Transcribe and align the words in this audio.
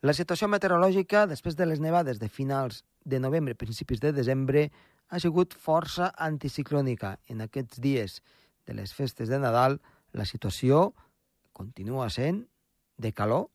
La 0.00 0.14
situació 0.16 0.46
meteorològica, 0.48 1.26
després 1.28 1.58
de 1.58 1.66
les 1.68 1.80
nevades 1.84 2.16
de 2.16 2.30
finals 2.32 2.84
de 3.04 3.18
novembre, 3.20 3.52
principis 3.52 4.00
de 4.00 4.14
desembre, 4.16 4.70
ha 5.12 5.18
sigut 5.20 5.52
força 5.52 6.08
anticiclònica. 6.16 7.18
En 7.28 7.42
aquests 7.44 7.82
dies 7.84 8.22
de 8.64 8.76
les 8.78 8.94
festes 8.96 9.28
de 9.28 9.36
Nadal, 9.42 9.76
la 10.16 10.24
situació 10.24 10.94
continua 11.52 12.06
sent 12.08 12.46
de 12.96 13.12
calor, 13.12 13.50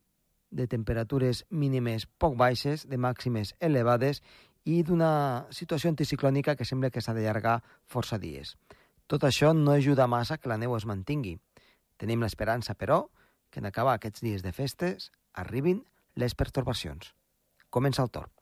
de 0.54 0.68
temperatures 0.70 1.42
mínimes 1.50 2.06
poc 2.06 2.38
baixes, 2.38 2.86
de 2.86 2.94
màximes 2.94 3.56
elevades 3.58 4.22
i 4.62 4.84
d'una 4.86 5.48
situació 5.50 5.90
anticiclònica 5.90 6.54
que 6.54 6.68
sembla 6.68 6.92
que 6.94 7.02
s'ha 7.02 7.16
d'allargar 7.16 7.56
força 7.90 8.20
dies. 8.22 8.54
Tot 9.10 9.26
això 9.26 9.50
no 9.50 9.74
ajuda 9.74 10.06
massa 10.06 10.38
que 10.38 10.48
la 10.48 10.60
neu 10.62 10.78
es 10.78 10.86
mantingui. 10.86 11.40
Tenim 11.98 12.22
l'esperança, 12.22 12.78
però, 12.78 13.08
que 13.50 13.58
en 13.58 13.66
acabar 13.66 13.98
aquests 13.98 14.22
dies 14.22 14.46
de 14.46 14.54
festes 14.54 15.10
arribin 15.34 15.82
les 16.16 16.34
pertorbacions. 16.34 17.12
Comença 17.70 18.02
el 18.02 18.10
torn. 18.10 18.32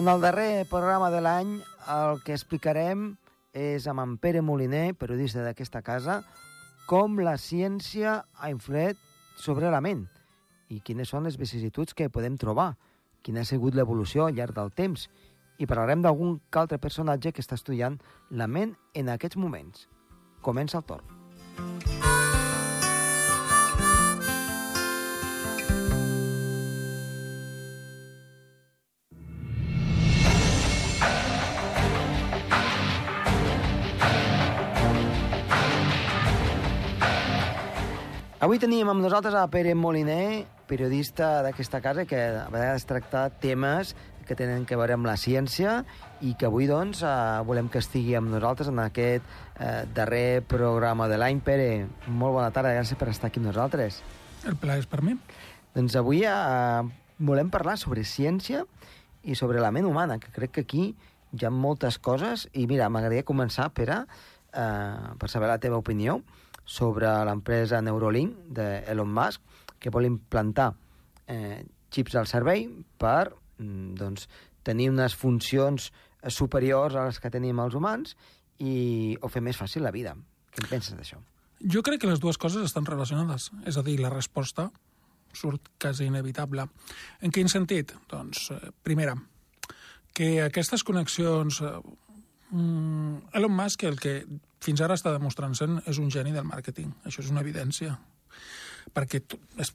En 0.00 0.08
el 0.08 0.22
darrer 0.22 0.64
programa 0.70 1.10
de 1.12 1.18
l'any 1.20 1.50
el 1.92 2.22
que 2.24 2.32
explicarem 2.32 3.18
és 3.52 3.84
amb 3.90 4.00
en 4.00 4.14
Pere 4.22 4.40
Moliner, 4.40 4.94
periodista 4.94 5.42
d'aquesta 5.44 5.82
casa, 5.82 6.22
com 6.86 7.18
la 7.20 7.34
ciència 7.36 8.14
ha 8.38 8.54
influït 8.54 8.96
sobre 9.42 9.68
la 9.74 9.82
ment 9.84 10.06
i 10.70 10.80
quines 10.86 11.10
són 11.10 11.26
les 11.26 11.36
vicissituds 11.36 11.94
que 11.98 12.08
podem 12.08 12.38
trobar, 12.38 12.72
quina 13.26 13.42
ha 13.42 13.48
sigut 13.48 13.76
l'evolució 13.76 14.26
al 14.26 14.38
llarg 14.38 14.56
del 14.56 14.72
temps 14.72 15.08
i 15.60 15.68
parlarem 15.68 16.00
d'algun 16.00 16.38
altre 16.56 16.78
personatge 16.80 17.34
que 17.34 17.44
està 17.44 17.58
estudiant 17.58 17.98
la 18.30 18.48
ment 18.48 18.76
en 18.94 19.12
aquests 19.12 19.36
moments. 19.36 19.88
Comença 20.40 20.80
el 20.80 20.86
torn. 20.88 21.18
Avui 38.40 38.56
tenim 38.56 38.88
amb 38.88 39.02
nosaltres 39.04 39.34
a 39.36 39.44
Pere 39.52 39.74
Moliner, 39.76 40.46
periodista 40.70 41.40
d'aquesta 41.42 41.82
casa, 41.82 42.06
que 42.06 42.20
a 42.44 42.46
vegades 42.52 42.86
tracta 42.86 43.26
temes 43.42 43.96
que 44.30 44.36
tenen 44.38 44.62
que 44.62 44.78
veure 44.78 44.94
amb 44.94 45.08
la 45.08 45.16
ciència 45.18 45.80
i 46.22 46.36
que 46.38 46.46
avui, 46.46 46.68
doncs, 46.70 47.02
eh, 47.02 47.10
volem 47.48 47.66
que 47.72 47.80
estigui 47.82 48.14
amb 48.14 48.30
nosaltres 48.30 48.70
en 48.70 48.78
aquest 48.78 49.26
eh, 49.58 49.82
darrer 49.96 50.42
programa 50.46 51.08
de 51.10 51.18
l'any. 51.18 51.40
Pere, 51.42 51.88
molt 52.06 52.36
bona 52.38 52.52
tarda, 52.54 52.76
gràcies 52.76 52.98
per 53.00 53.10
estar 53.10 53.32
aquí 53.32 53.42
amb 53.42 53.50
nosaltres. 53.50 53.98
El 54.46 54.54
plaer 54.60 54.84
és 54.84 54.86
per 54.86 55.02
mi. 55.02 55.16
Doncs 55.74 55.98
avui 55.98 56.22
eh, 56.22 56.82
volem 57.18 57.50
parlar 57.50 57.74
sobre 57.82 58.06
ciència 58.06 58.62
i 59.26 59.34
sobre 59.34 59.58
la 59.60 59.72
ment 59.74 59.88
humana, 59.90 60.20
que 60.22 60.30
crec 60.32 60.54
que 60.54 60.66
aquí 60.68 60.84
hi 61.34 61.46
ha 61.46 61.50
moltes 61.50 61.98
coses, 61.98 62.46
i 62.54 62.68
mira, 62.70 62.86
m'agradaria 62.88 63.26
començar, 63.26 63.66
Pere, 63.74 64.04
eh, 64.54 65.16
per 65.18 65.32
saber 65.32 65.50
la 65.50 65.58
teva 65.58 65.82
opinió, 65.82 66.20
sobre 66.70 67.10
l'empresa 67.26 67.82
Neuralink 67.82 68.36
d'Elon 68.54 69.10
Musk, 69.10 69.42
que 69.80 69.92
vol 69.92 70.08
implantar 70.08 70.72
eh, 71.26 71.64
xips 71.90 72.18
al 72.20 72.28
cervell 72.30 72.68
per 73.00 73.32
mm, 73.58 73.96
doncs, 73.98 74.28
tenir 74.66 74.90
unes 74.92 75.16
funcions 75.16 75.90
superiors 76.28 76.94
a 76.94 77.06
les 77.08 77.18
que 77.20 77.32
tenim 77.32 77.60
els 77.62 77.74
humans 77.74 78.14
i, 78.60 79.16
o 79.20 79.30
fer 79.32 79.42
més 79.44 79.56
fàcil 79.56 79.84
la 79.86 79.94
vida. 79.94 80.14
Què 80.52 80.64
en 80.64 80.70
penses 80.70 80.96
d'això? 80.96 81.18
Jo 81.60 81.82
crec 81.84 82.02
que 82.02 82.10
les 82.10 82.20
dues 82.20 82.38
coses 82.40 82.64
estan 82.64 82.86
relacionades. 82.88 83.50
És 83.68 83.76
a 83.76 83.84
dir, 83.84 83.98
la 84.00 84.12
resposta 84.12 84.70
surt 85.36 85.70
quasi 85.80 86.06
inevitable. 86.08 86.66
En 87.20 87.32
quin 87.32 87.48
sentit? 87.48 87.92
Doncs, 88.10 88.50
eh, 88.54 88.70
primera, 88.82 89.16
que 90.12 90.40
aquestes 90.42 90.84
connexions... 90.84 91.60
Eh, 91.60 91.74
mm, 92.50 93.32
Elon 93.38 93.54
Musk 93.54 93.84
el 93.88 94.00
que 94.00 94.14
fins 94.60 94.80
ara 94.84 94.96
està 94.98 95.12
demostrant 95.14 95.54
sent 95.56 95.78
és 95.88 96.00
un 96.02 96.10
geni 96.12 96.34
del 96.36 96.48
màrqueting. 96.48 96.92
Això 97.08 97.22
és 97.24 97.30
una 97.32 97.44
evidència. 97.44 97.96
Perquè, 98.94 99.20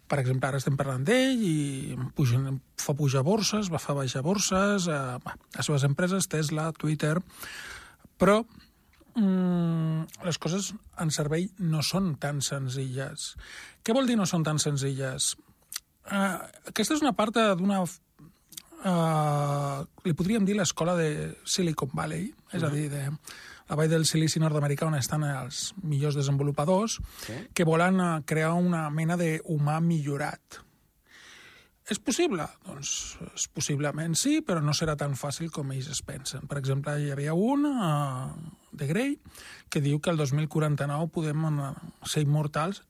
per 0.09 0.19
exemple, 0.19 0.49
ara 0.49 0.59
estem 0.59 0.75
parlant 0.79 1.05
d'ell 1.07 1.41
i 1.45 1.95
puja, 2.17 2.39
fa 2.81 2.95
pujar 2.97 3.23
borses, 3.23 3.71
va 3.71 3.81
fer 3.81 3.95
baixar 3.97 4.23
borses, 4.25 4.89
eh, 4.91 5.35
les 5.57 5.65
seves 5.65 5.87
empreses, 5.87 6.29
Tesla, 6.31 6.71
Twitter... 6.73 7.17
Però 8.15 8.37
mm, 9.19 10.23
les 10.23 10.37
coses 10.39 10.69
en 11.03 11.09
servei 11.11 11.49
no 11.59 11.81
són 11.83 12.13
tan 12.15 12.39
senzilles. 12.39 13.33
Què 13.83 13.91
vol 13.91 14.07
dir 14.07 14.15
no 14.15 14.23
són 14.29 14.45
tan 14.47 14.61
senzilles? 14.63 15.33
Uh, 16.07 16.37
aquesta 16.71 16.95
és 16.95 17.03
una 17.03 17.11
part 17.17 17.35
d'una... 17.59 17.83
Uh, 18.85 19.81
li 20.05 20.13
podríem 20.13 20.45
dir 20.47 20.55
l'escola 20.55 20.93
de 20.95 21.33
Silicon 21.43 21.91
Valley, 21.91 22.29
és 22.53 22.61
uh 22.61 22.67
-huh. 22.67 22.71
a 22.71 22.75
dir, 22.75 22.89
de 22.89 23.03
la 23.69 23.77
vall 23.79 23.89
del 23.89 24.05
silici 24.05 24.41
nord-americà 24.41 24.87
on 24.87 24.97
estan 24.99 25.25
els 25.27 25.71
millors 25.83 26.17
desenvolupadors, 26.19 26.99
sí. 27.25 27.39
que 27.53 27.65
volen 27.67 27.99
eh, 28.01 28.11
crear 28.27 28.53
una 28.53 28.87
mena 28.93 29.17
d'humà 29.17 29.79
millorat. 29.81 30.61
És 31.85 31.99
possible? 32.01 32.47
Doncs 32.65 32.91
és 33.27 33.45
possiblement 33.53 34.15
sí, 34.17 34.39
però 34.41 34.61
no 34.61 34.73
serà 34.73 34.95
tan 34.97 35.13
fàcil 35.17 35.51
com 35.53 35.69
ells 35.73 35.91
es 35.93 36.01
pensen. 36.05 36.47
Per 36.49 36.57
exemple, 36.57 36.95
hi 36.97 37.11
havia 37.13 37.35
un 37.37 37.67
uh, 37.69 38.31
de 38.73 38.87
Grey 38.89 39.11
que 39.69 39.83
diu 39.85 39.99
que 40.01 40.09
el 40.09 40.17
2049 40.17 41.11
podem 41.13 41.45
uh, 41.45 41.69
ser 42.09 42.23
immortals 42.25 42.81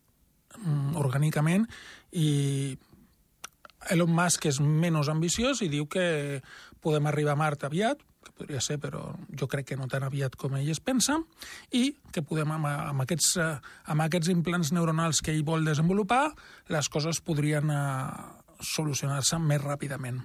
um, 0.62 0.96
orgànicament 1.02 1.68
i 2.16 2.30
Elon 3.92 4.16
Musk 4.16 4.48
és 4.48 4.62
menys 4.64 5.12
ambiciós 5.12 5.60
i 5.62 5.70
diu 5.70 5.90
que 5.92 6.40
podem 6.80 7.12
arribar 7.12 7.36
a 7.36 7.40
Mart 7.42 7.68
aviat, 7.68 8.00
podria 8.36 8.62
ser, 8.62 8.78
però 8.84 9.02
jo 9.40 9.48
crec 9.52 9.72
que 9.72 9.78
no 9.80 9.88
tan 9.92 10.04
aviat 10.06 10.36
com 10.40 10.58
ell 10.58 10.70
es 10.72 10.82
pensa, 10.84 11.18
i 11.72 11.96
que 12.12 12.24
podem, 12.26 12.52
amb, 12.58 12.68
amb, 12.68 13.04
aquests, 13.06 13.36
eh, 13.42 13.52
amb 13.92 14.06
aquests 14.06 14.32
implants 14.34 14.74
neuronals 14.76 15.24
que 15.24 15.34
ell 15.34 15.46
vol 15.48 15.66
desenvolupar, 15.68 16.28
les 16.74 16.90
coses 16.92 17.22
podrien 17.24 17.72
uh, 17.72 18.14
solucionar-se 18.60 19.40
més 19.40 19.64
ràpidament. 19.64 20.22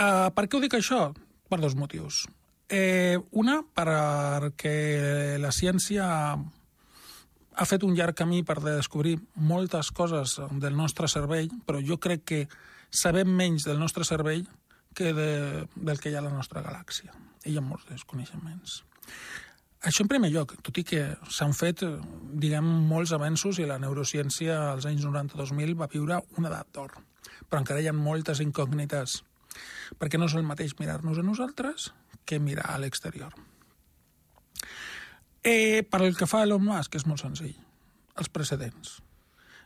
Uh, 0.00 0.28
per 0.34 0.46
què 0.46 0.58
ho 0.58 0.62
dic 0.62 0.76
això? 0.78 1.08
Per 1.50 1.58
dos 1.62 1.76
motius. 1.78 2.24
Eh, 2.70 3.18
una, 3.34 3.58
perquè 3.74 5.36
la 5.42 5.50
ciència 5.50 6.06
ha 7.60 7.66
fet 7.66 7.82
un 7.82 7.96
llarg 7.98 8.14
camí 8.14 8.44
per 8.46 8.60
descobrir 8.62 9.16
moltes 9.34 9.90
coses 9.90 10.36
del 10.62 10.76
nostre 10.78 11.10
cervell, 11.10 11.50
però 11.66 11.82
jo 11.82 11.98
crec 11.98 12.22
que 12.24 12.40
sabem 12.90 13.30
menys 13.34 13.66
del 13.66 13.78
nostre 13.82 14.06
cervell 14.06 14.46
que 14.94 15.12
de, 15.14 15.66
del 15.74 16.00
que 16.00 16.10
hi 16.10 16.16
ha 16.16 16.22
a 16.22 16.26
la 16.26 16.34
nostra 16.34 16.62
galàxia. 16.64 17.14
I 17.44 17.52
hi 17.52 17.58
ha 17.58 17.64
molts 17.64 17.86
desconeixements. 17.88 18.80
Això 19.88 20.04
en 20.04 20.10
primer 20.12 20.28
lloc, 20.28 20.52
tot 20.60 20.76
i 20.76 20.84
que 20.84 21.04
s'han 21.32 21.54
fet, 21.56 21.82
diguem, 22.42 22.66
molts 22.90 23.14
avenços 23.16 23.60
i 23.62 23.68
la 23.68 23.78
neurociència 23.80 24.58
als 24.74 24.84
anys 24.90 25.06
90-2000 25.06 25.78
va 25.78 25.88
viure 25.88 26.20
una 26.36 26.50
edat 26.50 26.68
d'or. 26.76 26.98
Però 27.48 27.62
encara 27.62 27.80
hi 27.80 27.88
ha 27.88 27.96
moltes 27.96 28.42
incògnites, 28.44 29.22
perquè 29.96 30.20
no 30.20 30.28
és 30.28 30.36
el 30.36 30.44
mateix 30.44 30.76
mirar-nos 30.78 31.18
a 31.18 31.24
nosaltres 31.24 31.94
que 32.28 32.38
mirar 32.38 32.68
a 32.74 32.80
l'exterior. 32.82 33.32
Eh, 35.42 35.80
per 35.88 36.02
el 36.04 36.12
que 36.16 36.28
fa 36.28 36.42
a 36.42 36.48
Elon 36.48 36.66
Musk, 36.66 37.00
és 37.00 37.06
molt 37.08 37.22
senzill. 37.22 37.56
Els 38.20 38.28
precedents. 38.28 38.98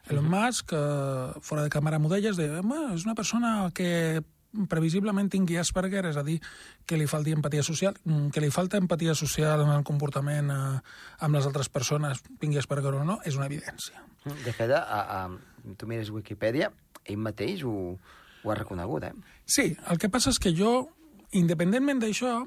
Elon 0.06 0.31
Musk, 0.31 0.77
eh, 0.79 1.43
fora 1.43 1.67
de 1.67 1.75
càmera 1.75 1.99
modelles, 1.99 2.39
deia, 2.39 2.62
és 2.94 3.05
una 3.09 3.17
persona 3.19 3.73
que 3.75 4.23
previsiblement 4.71 5.29
tingui 5.31 5.59
Asperger, 5.61 6.05
és 6.11 6.19
a 6.21 6.25
dir, 6.27 6.39
que 6.87 6.99
li 7.01 7.06
falti 7.11 7.35
empatia 7.35 7.65
social, 7.67 7.97
mm, 8.05 8.31
que 8.35 8.43
li 8.45 8.51
falta 8.55 8.81
empatia 8.81 9.15
social 9.19 9.65
en 9.65 9.73
el 9.75 9.85
comportament 9.85 10.51
eh, 10.51 10.81
amb 11.27 11.39
les 11.39 11.47
altres 11.47 11.69
persones, 11.69 12.23
tingui 12.41 12.61
Asperger 12.61 12.95
o 12.95 13.05
no, 13.05 13.19
és 13.25 13.39
una 13.39 13.49
evidència. 13.51 14.03
De 14.25 14.53
fet, 14.53 14.71
a, 14.71 15.01
a, 15.03 15.75
tu 15.77 15.89
mires 15.91 16.12
Wikipedia, 16.15 16.71
ell 17.05 17.21
mateix 17.21 17.65
ho, 17.65 17.99
ho 18.45 18.51
ha 18.51 18.59
reconegut, 18.59 19.11
eh? 19.11 19.12
Sí, 19.45 19.73
el 19.91 20.01
que 20.01 20.09
passa 20.12 20.33
és 20.33 20.41
que 20.41 20.55
jo, 20.56 20.89
independentment 21.37 22.01
d'això, 22.05 22.39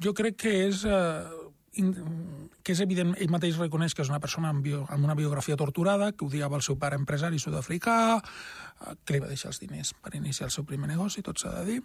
jo 0.00 0.16
crec 0.16 0.40
que 0.46 0.56
és... 0.68 0.84
Eh, 0.88 1.39
que 1.70 2.74
és 2.74 2.80
evident, 2.82 3.12
ell 3.22 3.30
mateix 3.30 3.58
reconeix 3.60 3.94
que 3.94 4.02
és 4.02 4.10
una 4.10 4.20
persona 4.22 4.50
amb, 4.50 4.62
bio, 4.64 4.82
amb 4.90 5.06
una 5.06 5.14
biografia 5.14 5.56
torturada, 5.56 6.10
que 6.12 6.26
odiava 6.26 6.58
el 6.58 6.64
seu 6.66 6.76
pare 6.80 6.98
empresari 6.98 7.38
sud-africà, 7.38 7.96
eh, 8.18 8.96
que 9.04 9.14
li 9.14 9.22
va 9.22 9.30
deixar 9.30 9.52
els 9.52 9.62
diners 9.62 9.94
per 9.94 10.14
iniciar 10.18 10.48
el 10.48 10.54
seu 10.54 10.66
primer 10.66 10.90
negoci, 10.90 11.22
tot 11.22 11.38
s'ha 11.38 11.54
de 11.60 11.64
dir, 11.68 11.80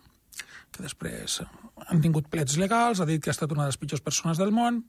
que 0.73 0.83
després 0.83 1.39
han 1.85 2.01
tingut 2.01 2.27
plets 2.31 2.57
legals, 2.57 2.99
ha 2.99 3.07
dit 3.09 3.21
que 3.21 3.29
ha 3.29 3.37
estat 3.37 3.53
una 3.53 3.67
de 3.67 3.73
les 3.73 3.79
pitjors 3.79 4.03
persones 4.03 4.41
del 4.41 4.51
món, 4.51 4.81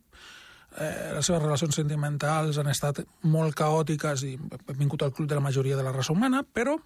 eh, 0.80 1.12
les 1.14 1.28
seves 1.28 1.42
relacions 1.44 1.76
sentimentals 1.76 2.58
han 2.58 2.72
estat 2.72 3.04
molt 3.28 3.54
caòtiques 3.58 4.24
i 4.26 4.34
hem 4.36 4.78
vingut 4.80 5.04
al 5.04 5.12
club 5.12 5.28
de 5.28 5.38
la 5.38 5.44
majoria 5.44 5.76
de 5.76 5.84
la 5.84 5.92
raça 5.92 6.16
humana, 6.16 6.42
però 6.42 6.78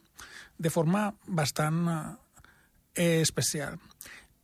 de 0.59 0.71
forma 0.71 1.09
bastant 1.27 1.87
eh, 1.89 3.21
especial. 3.23 3.79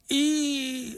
I 0.09 0.97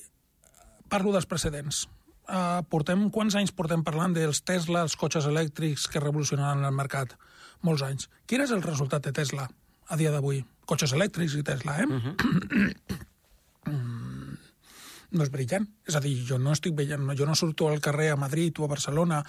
parlo 0.89 1.13
dels 1.17 1.27
precedents. 1.27 1.87
Uh, 2.29 2.61
portem, 2.69 3.07
quants 3.11 3.39
anys 3.41 3.55
portem 3.57 3.81
parlant 3.85 4.13
dels 4.13 4.43
Tesla, 4.45 4.83
els 4.85 4.97
cotxes 5.01 5.27
elèctrics 5.31 5.87
que 5.89 6.03
revolucionaran 6.05 6.67
el 6.69 6.77
mercat? 6.77 7.17
Molts 7.65 7.83
anys. 7.87 8.11
Quin 8.29 8.45
és 8.45 8.53
el 8.53 8.63
resultat 8.63 9.09
de 9.09 9.15
Tesla 9.17 9.49
a 9.89 9.97
dia 9.97 10.13
d'avui? 10.13 10.45
Cotxes 10.69 10.93
elèctrics 10.93 11.39
i 11.39 11.43
Tesla, 11.43 11.79
eh? 11.81 11.87
Uh 11.89 12.03
-huh 12.05 13.09
no 15.11 15.25
és 15.25 15.31
brillant. 15.33 15.67
És 15.89 15.97
a 15.97 16.03
dir, 16.05 16.15
jo 16.29 16.39
no 16.41 16.53
estic 16.57 16.75
veient, 16.77 17.07
jo 17.17 17.27
no 17.29 17.37
surto 17.39 17.69
al 17.69 17.81
carrer 17.85 18.11
a 18.13 18.19
Madrid 18.21 18.59
o 18.61 18.67
a 18.67 18.73
Barcelona 18.73 19.23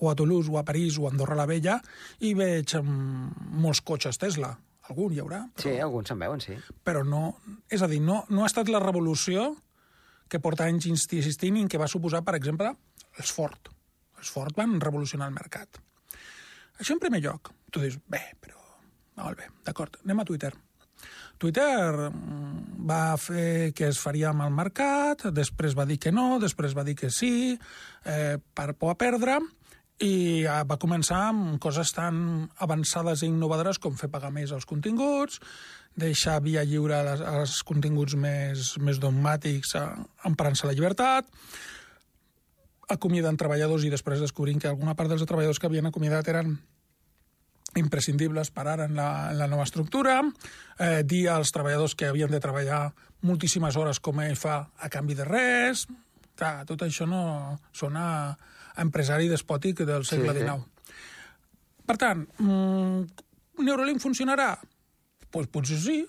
o 0.00 0.10
a 0.10 0.14
Toulouse 0.16 0.50
o 0.52 0.58
a 0.58 0.64
París 0.64 0.98
o 0.98 1.06
a 1.06 1.12
Andorra 1.12 1.36
la 1.36 1.46
Vella 1.46 1.80
i 2.20 2.32
veig 2.34 2.76
um, 2.80 3.28
molts 3.60 3.82
cotxes 3.84 4.18
Tesla. 4.22 4.54
Algun 4.88 5.12
hi 5.12 5.20
haurà. 5.20 5.42
Però... 5.56 5.66
Sí, 5.66 5.76
alguns 5.82 6.12
se'n 6.12 6.20
veuen, 6.22 6.42
sí. 6.42 6.56
Però 6.86 7.02
no... 7.04 7.36
És 7.68 7.82
a 7.82 7.90
dir, 7.90 8.00
no, 8.00 8.22
no 8.30 8.44
ha 8.44 8.50
estat 8.50 8.70
la 8.72 8.80
revolució 8.82 9.50
que 10.28 10.42
porta 10.42 10.66
anys 10.66 10.88
insistint 10.90 11.60
i 11.60 11.66
que 11.70 11.80
va 11.80 11.90
suposar, 11.90 12.22
per 12.26 12.36
exemple, 12.38 12.72
els 13.20 13.32
Ford. 13.32 13.72
Els 14.18 14.30
Ford 14.32 14.56
van 14.56 14.78
revolucionar 14.82 15.30
el 15.30 15.36
mercat. 15.36 15.80
Això 16.80 16.94
en 16.96 17.02
primer 17.02 17.22
lloc. 17.24 17.52
Tu 17.72 17.82
dius, 17.82 17.98
bé, 18.08 18.22
però... 18.40 18.54
Molt 19.16 19.38
bé, 19.40 19.46
d'acord, 19.64 19.96
anem 20.04 20.20
a 20.20 20.26
Twitter. 20.28 20.50
Twitter 21.40 22.08
mm, 22.10 22.86
va 22.88 23.16
fer 23.20 23.72
que 23.76 23.90
es 23.90 24.00
faria 24.00 24.30
amb 24.32 24.44
el 24.44 24.52
mercat, 24.56 25.28
després 25.36 25.76
va 25.76 25.86
dir 25.88 25.98
que 26.00 26.12
no, 26.12 26.36
després 26.40 26.76
va 26.76 26.84
dir 26.84 26.96
que 26.96 27.10
sí, 27.12 27.56
eh, 28.04 28.36
per 28.36 28.72
por 28.76 28.92
a 28.92 28.98
perdre, 29.00 29.38
i 30.04 30.44
va 30.44 30.76
començar 30.76 31.30
amb 31.30 31.56
coses 31.62 31.92
tan 31.96 32.48
avançades 32.60 33.22
i 33.22 33.30
innovadores 33.30 33.78
com 33.80 33.96
fer 33.96 34.10
pagar 34.12 34.30
més 34.34 34.52
els 34.52 34.68
continguts, 34.68 35.40
deixar 35.96 36.42
via 36.44 36.64
lliure 36.68 36.98
els 37.16 37.62
continguts 37.64 38.14
més, 38.20 38.74
més 38.84 39.00
dogmàtics 39.00 39.74
eh, 39.80 39.86
emparant-se 40.28 40.68
la 40.68 40.76
llibertat, 40.76 41.28
acomiadant 42.92 43.38
treballadors 43.40 43.86
i 43.86 43.90
després 43.90 44.20
descobrint 44.20 44.60
que 44.60 44.68
alguna 44.68 44.94
part 44.94 45.10
dels 45.10 45.24
treballadors 45.24 45.58
que 45.58 45.70
havien 45.70 45.88
acomiadat 45.88 46.28
eren 46.28 46.58
imprescindibles 47.76 48.52
per 48.54 48.66
ara 48.68 48.86
en 48.86 48.96
la, 48.96 49.30
en 49.32 49.40
la 49.40 49.48
nova 49.48 49.64
estructura, 49.64 50.20
eh, 50.78 51.02
dir 51.04 51.26
als 51.32 51.52
treballadors 51.52 51.96
que 51.96 52.08
havien 52.08 52.30
de 52.32 52.40
treballar 52.40 52.90
moltíssimes 53.24 53.76
hores 53.76 54.00
com 54.00 54.20
ell 54.20 54.36
fa 54.36 54.66
a 54.76 54.92
canvi 54.92 55.16
de 55.16 55.28
res... 55.28 55.86
Clar, 56.36 56.66
tot 56.68 56.84
això 56.84 57.06
no 57.08 57.22
sona 57.72 58.06
a 58.30 58.82
empresari 58.84 59.30
despòtic 59.30 59.84
del 59.88 60.04
segle 60.04 60.34
sí, 60.34 60.44
XIX. 60.44 60.64
Sí. 60.64 60.92
Per 61.86 61.96
tant, 62.00 62.26
mm, 62.42 63.62
Neuralink 63.64 64.02
funcionarà? 64.02 64.50
Pues 65.32 65.48
potser 65.52 65.78
sí, 65.80 66.00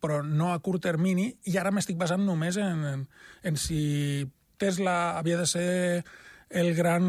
però 0.00 0.22
no 0.24 0.52
a 0.52 0.60
curt 0.64 0.84
termini, 0.86 1.28
i 1.50 1.56
ara 1.58 1.72
m'estic 1.74 1.98
basant 2.00 2.24
només 2.24 2.56
en, 2.60 2.84
en, 2.92 3.04
en 3.42 3.60
si 3.60 4.26
Tesla 4.56 5.18
havia 5.18 5.40
de 5.40 5.46
ser 5.50 5.68
el 6.48 6.74
gran 6.74 7.04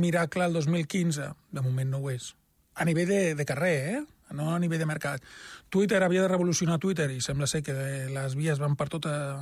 miracle 0.00 0.44
el 0.44 0.52
2015. 0.58 1.30
De 1.50 1.64
moment 1.64 1.90
no 1.90 2.02
ho 2.02 2.10
és 2.12 2.34
a 2.80 2.84
nivell 2.84 3.08
de, 3.08 3.34
de 3.34 3.44
carrer, 3.44 3.76
eh? 3.94 4.00
no 4.32 4.54
a 4.54 4.58
nivell 4.58 4.80
de 4.80 4.86
mercat. 4.86 5.22
Twitter 5.68 6.02
havia 6.02 6.22
de 6.22 6.30
revolucionar 6.30 6.78
Twitter 6.78 7.10
i 7.12 7.20
sembla 7.20 7.48
ser 7.50 7.62
que 7.66 7.74
les 8.10 8.36
vies 8.38 8.60
van 8.62 8.76
per 8.78 8.88
tot, 8.88 9.06
a, 9.10 9.36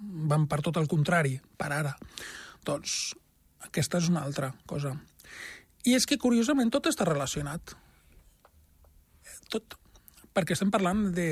van 0.00 0.46
per 0.50 0.60
tot 0.64 0.78
el 0.80 0.88
contrari, 0.90 1.36
per 1.58 1.70
ara. 1.76 1.94
Doncs 2.66 2.96
aquesta 3.66 4.00
és 4.00 4.08
una 4.12 4.24
altra 4.24 4.52
cosa. 4.68 4.94
I 5.84 5.94
és 5.96 6.06
que, 6.08 6.18
curiosament, 6.20 6.72
tot 6.72 6.88
està 6.90 7.06
relacionat. 7.08 7.74
Tot. 9.52 9.76
Perquè 10.36 10.54
estem 10.54 10.70
parlant 10.72 11.08
de 11.16 11.28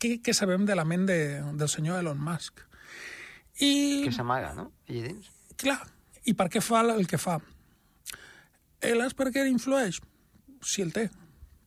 què, 0.00 0.18
què 0.22 0.34
sabem 0.36 0.66
de 0.68 0.76
la 0.76 0.86
ment 0.86 1.06
de, 1.08 1.18
del 1.58 1.70
senyor 1.70 2.02
Elon 2.02 2.20
Musk. 2.20 2.64
I... 3.62 4.04
Que 4.06 4.14
s'amaga, 4.14 4.52
no? 4.56 4.70
Allà 4.88 5.04
dins. 5.08 5.30
Clar. 5.60 5.80
I 6.24 6.32
per 6.34 6.48
què 6.50 6.62
fa 6.64 6.80
el 6.94 7.06
que 7.06 7.20
fa? 7.20 7.38
Ell 8.84 9.02
és 9.04 9.14
perquè 9.16 9.44
influeix? 9.48 10.00
si 10.64 10.82
el 10.82 10.92
té, 10.92 11.08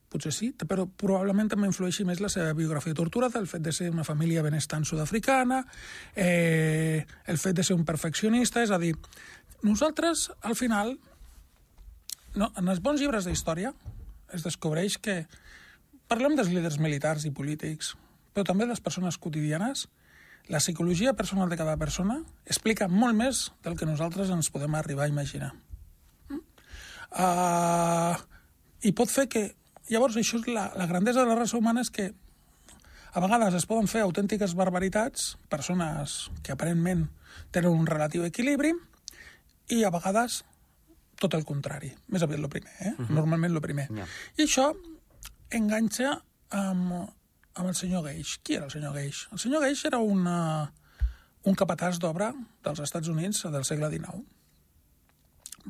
potser 0.08 0.32
sí, 0.32 0.50
però 0.68 0.86
probablement 0.88 1.50
també 1.52 1.68
influeixi 1.68 2.06
més 2.08 2.22
la 2.24 2.30
seva 2.32 2.54
biografia 2.56 2.96
torturada, 2.96 3.40
el 3.40 3.48
fet 3.50 3.62
de 3.64 3.74
ser 3.76 3.90
una 3.92 4.06
família 4.08 4.42
benestant 4.42 4.86
sud-africana, 4.88 5.62
eh, 6.16 7.04
el 7.26 7.38
fet 7.38 7.58
de 7.58 7.66
ser 7.66 7.76
un 7.76 7.84
perfeccionista, 7.88 8.62
és 8.64 8.72
a 8.72 8.80
dir, 8.80 8.94
nosaltres, 9.62 10.30
al 10.42 10.56
final, 10.56 10.96
no, 12.36 12.50
en 12.56 12.68
els 12.68 12.80
bons 12.80 13.00
llibres 13.02 13.28
d'història 13.28 13.74
es 14.32 14.44
descobreix 14.44 14.98
que 15.02 15.22
parlem 16.08 16.36
dels 16.36 16.50
líders 16.52 16.78
militars 16.80 17.28
i 17.28 17.32
polítics, 17.34 17.94
però 18.32 18.46
també 18.48 18.64
de 18.64 18.72
les 18.72 18.84
persones 18.84 19.18
quotidianes, 19.20 19.88
la 20.48 20.60
psicologia 20.62 21.12
personal 21.12 21.50
de 21.52 21.58
cada 21.60 21.76
persona 21.76 22.22
explica 22.46 22.88
molt 22.88 23.16
més 23.16 23.48
del 23.64 23.76
que 23.76 23.88
nosaltres 23.88 24.30
ens 24.32 24.48
podem 24.52 24.76
arribar 24.78 25.04
a 25.04 25.12
imaginar. 25.12 25.52
Uh, 27.08 28.16
i 28.84 28.92
pot 28.96 29.12
fer 29.12 29.28
que... 29.28 29.48
Llavors, 29.88 30.16
això 30.20 30.40
és 30.40 30.48
la, 30.52 30.68
la 30.76 30.86
grandesa 30.86 31.22
de 31.22 31.30
la 31.30 31.38
raça 31.38 31.56
humana 31.56 31.84
és 31.84 31.90
que 31.90 32.10
a 33.12 33.20
vegades 33.24 33.54
es 33.56 33.66
poden 33.66 33.88
fer 33.88 34.02
autèntiques 34.04 34.54
barbaritats, 34.54 35.36
persones 35.48 36.28
que 36.44 36.52
aparentment 36.52 37.06
tenen 37.54 37.72
un 37.72 37.88
relatiu 37.88 38.26
equilibri, 38.28 38.74
i 39.72 39.82
a 39.84 39.92
vegades 39.92 40.42
tot 41.18 41.34
el 41.34 41.44
contrari. 41.48 41.90
Més 42.12 42.22
aviat 42.22 42.40
el 42.40 42.50
primer, 42.52 42.74
eh? 42.78 42.92
Uh 42.94 43.04
-huh. 43.04 43.14
Normalment 43.14 43.54
el 43.54 43.60
primer. 43.60 43.88
Yeah. 43.90 44.08
I 44.36 44.42
això 44.44 44.76
enganxa 45.50 46.22
amb, 46.50 46.92
amb 47.54 47.68
el 47.68 47.74
senyor 47.74 48.04
Gage. 48.04 48.40
Qui 48.42 48.54
era 48.54 48.64
el 48.64 48.70
senyor 48.70 48.94
Gage? 48.94 49.28
El 49.32 49.38
senyor 49.38 49.62
Gage 49.62 49.86
era 49.88 49.98
una, 49.98 50.72
un 51.42 51.54
capatàs 51.54 51.98
d'obra 51.98 52.32
dels 52.64 52.80
Estats 52.80 53.08
Units 53.08 53.42
del 53.42 53.64
segle 53.64 53.90
XIX. 53.90 54.24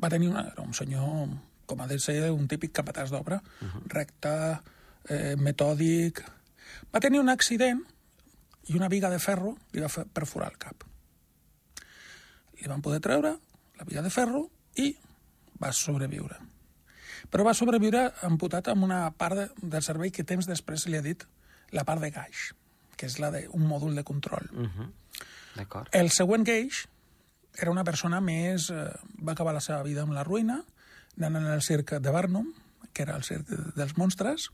Va 0.01 0.09
tenir 0.09 0.29
una, 0.29 0.47
era 0.51 0.61
un 0.61 0.73
senyor 0.73 1.27
com 1.69 1.81
ha 1.81 1.87
de 1.89 1.99
ser 2.01 2.17
un 2.33 2.47
típic 2.49 2.73
capatàs 2.79 3.13
d'obra, 3.13 3.37
uh 3.37 3.67
-huh. 3.67 3.85
recte, 3.93 4.59
eh, 5.09 5.35
metòdic... 5.37 6.25
Va 6.93 6.99
tenir 6.99 7.19
un 7.19 7.29
accident 7.29 7.81
i 8.69 8.75
una 8.75 8.87
viga 8.87 9.09
de 9.09 9.19
ferro 9.19 9.57
li 9.73 9.81
va 9.81 9.89
perforar 10.13 10.51
el 10.51 10.57
cap. 10.57 10.83
Li 12.61 12.67
van 12.67 12.81
poder 12.81 12.99
treure 12.99 13.37
la 13.77 13.85
viga 13.85 14.01
de 14.01 14.09
ferro 14.09 14.49
i 14.75 14.95
va 15.61 15.71
sobreviure. 15.71 16.37
Però 17.29 17.43
va 17.43 17.53
sobreviure 17.53 18.13
amputat 18.21 18.67
amb 18.67 18.83
una 18.83 19.11
part 19.11 19.35
de, 19.35 19.49
del 19.61 19.83
cervell 19.85 20.11
que 20.11 20.23
temps 20.23 20.47
després 20.47 20.87
li 20.87 20.97
ha 20.97 21.01
dit 21.01 21.25
la 21.71 21.83
part 21.83 22.01
de 22.01 22.09
gaix, 22.11 22.53
que 22.95 23.05
és 23.05 23.19
la 23.19 23.31
d'un 23.31 23.67
mòdul 23.67 23.95
de 23.95 24.03
control. 24.03 24.49
Uh 24.53 24.67
-huh. 24.67 24.89
D'acord. 25.55 25.89
El 25.91 26.09
següent 26.09 26.45
gaix 26.45 26.87
era 27.57 27.71
una 27.71 27.83
persona 27.83 28.21
més... 28.21 28.69
Eh, 28.69 28.89
va 29.21 29.33
acabar 29.33 29.53
la 29.53 29.61
seva 29.61 29.83
vida 29.83 30.01
amb 30.01 30.13
la 30.13 30.23
ruïna, 30.23 30.63
anant 31.17 31.47
al 31.49 31.63
circ 31.65 31.97
de 31.99 32.13
Barnum, 32.13 32.53
que 32.93 33.03
era 33.03 33.15
el 33.17 33.23
circ 33.23 33.49
dels 33.75 33.95
monstres. 33.97 34.49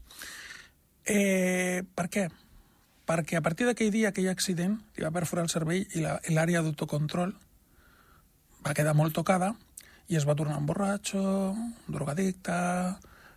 Eh, 1.05 1.83
per 1.95 2.07
què? 2.09 2.27
Perquè 3.05 3.37
a 3.37 3.43
partir 3.45 3.67
d'aquell 3.67 3.91
dia, 3.93 4.09
aquell 4.09 4.31
accident, 4.31 4.79
li 4.97 5.05
va 5.05 5.13
perforar 5.13 5.45
el 5.45 5.53
cervell 5.53 5.85
i 5.93 6.33
l'àrea 6.33 6.63
d'autocontrol 6.65 7.35
va 8.65 8.73
quedar 8.73 8.95
molt 8.97 9.13
tocada 9.13 9.51
i 10.09 10.17
es 10.17 10.25
va 10.25 10.35
tornar 10.37 10.57
un 10.57 10.65
borratxo, 10.65 11.21
un 11.53 11.75
drogadicte, 11.87 12.55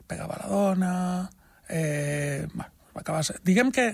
pegava 0.09 0.41
la 0.41 0.49
dona... 0.49 0.95
Eh, 1.69 2.49
va, 2.57 2.69
va 2.95 3.03
acabar... 3.03 3.21
Diguem 3.45 3.73
que 3.73 3.91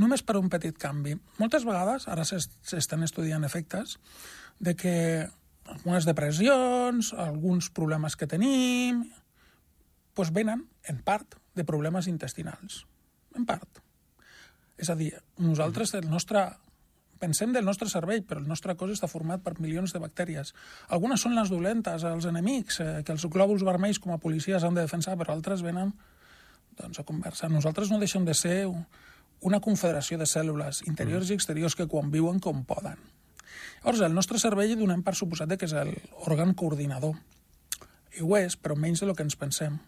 només 0.00 0.24
per 0.24 0.38
un 0.40 0.48
petit 0.52 0.76
canvi. 0.80 1.16
Moltes 1.40 1.66
vegades, 1.68 2.06
ara 2.08 2.24
s'estan 2.24 3.04
estudiant 3.04 3.44
efectes, 3.44 3.98
de 4.60 4.76
que 4.76 4.94
algunes 5.70 6.06
depressions, 6.08 7.12
alguns 7.14 7.70
problemes 7.74 8.16
que 8.16 8.28
tenim, 8.30 9.04
doncs 10.16 10.32
venen, 10.36 10.66
en 10.90 10.98
part, 11.06 11.38
de 11.56 11.64
problemes 11.64 12.08
intestinals. 12.10 12.84
En 13.36 13.46
part. 13.46 13.80
És 14.80 14.90
a 14.90 14.96
dir, 14.96 15.12
nosaltres, 15.38 15.92
el 15.94 16.08
nostre, 16.10 16.42
pensem 17.20 17.52
del 17.52 17.66
nostre 17.68 17.88
cervell, 17.92 18.22
però 18.26 18.40
el 18.40 18.48
nostre 18.48 18.74
cos 18.80 18.94
està 18.94 19.08
format 19.10 19.42
per 19.44 19.58
milions 19.60 19.92
de 19.92 20.00
bactèries. 20.02 20.54
Algunes 20.88 21.20
són 21.20 21.36
les 21.36 21.52
dolentes, 21.52 22.04
els 22.04 22.26
enemics, 22.26 22.80
eh, 22.80 22.88
que 23.04 23.12
els 23.12 23.26
glòbuls 23.28 23.64
vermells 23.66 24.00
com 24.00 24.14
a 24.14 24.20
policies 24.22 24.64
han 24.64 24.74
de 24.74 24.86
defensar, 24.86 25.18
però 25.20 25.36
altres 25.36 25.62
venen 25.62 25.92
doncs, 26.80 26.98
a 26.98 27.04
conversar. 27.04 27.50
Nosaltres 27.52 27.92
no 27.92 28.00
deixem 28.00 28.24
de 28.24 28.34
ser 28.34 28.64
una 29.40 29.60
confederació 29.60 30.18
de 30.20 30.28
cèl·lules 30.28 30.82
interiors 30.86 31.28
mm. 31.28 31.32
i 31.32 31.38
exteriors 31.38 31.76
que 31.76 31.88
quan 31.88 32.10
viuen 32.12 32.40
com 32.40 32.64
poden. 32.64 32.96
Llavors, 33.80 34.02
el 34.06 34.16
nostre 34.16 34.40
cervell 34.42 34.76
donem 34.78 35.04
per 35.06 35.14
suposat 35.18 35.54
que 35.56 35.68
és 35.68 35.74
l'òrgan 35.74 36.54
coordinador. 36.54 37.16
I 38.18 38.24
ho 38.26 38.36
és, 38.36 38.56
però 38.56 38.76
menys 38.76 39.04
del 39.04 39.14
que 39.16 39.24
ens 39.26 39.38
pensem. 39.38 39.78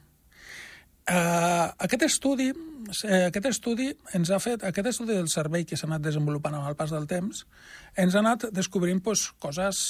Uh, 1.02 1.66
aquest 1.82 2.04
estudi 2.06 2.52
uh, 2.54 3.24
aquest 3.26 3.48
estudi 3.48 3.88
ens 4.14 4.30
ha 4.30 4.36
fet 4.38 4.62
aquest 4.68 4.86
estudi 4.92 5.16
del 5.16 5.26
cervell 5.32 5.64
que 5.66 5.74
s'ha 5.74 5.88
anat 5.88 6.04
desenvolupant 6.04 6.54
amb 6.54 6.68
el 6.70 6.76
pas 6.78 6.92
del 6.94 7.08
temps 7.10 7.40
ens 7.98 8.14
ha 8.14 8.20
anat 8.20 8.44
descobrint 8.54 9.02
pues, 9.02 9.24
coses 9.42 9.80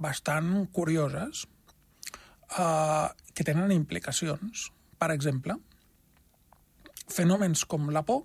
bastant 0.00 0.66
curioses 0.74 1.44
uh, 2.58 3.06
que 3.34 3.44
tenen 3.44 3.72
implicacions. 3.72 4.70
Per 5.00 5.10
exemple, 5.14 5.56
fenòmens 7.10 7.64
com 7.68 7.90
la 7.94 8.02
por. 8.06 8.24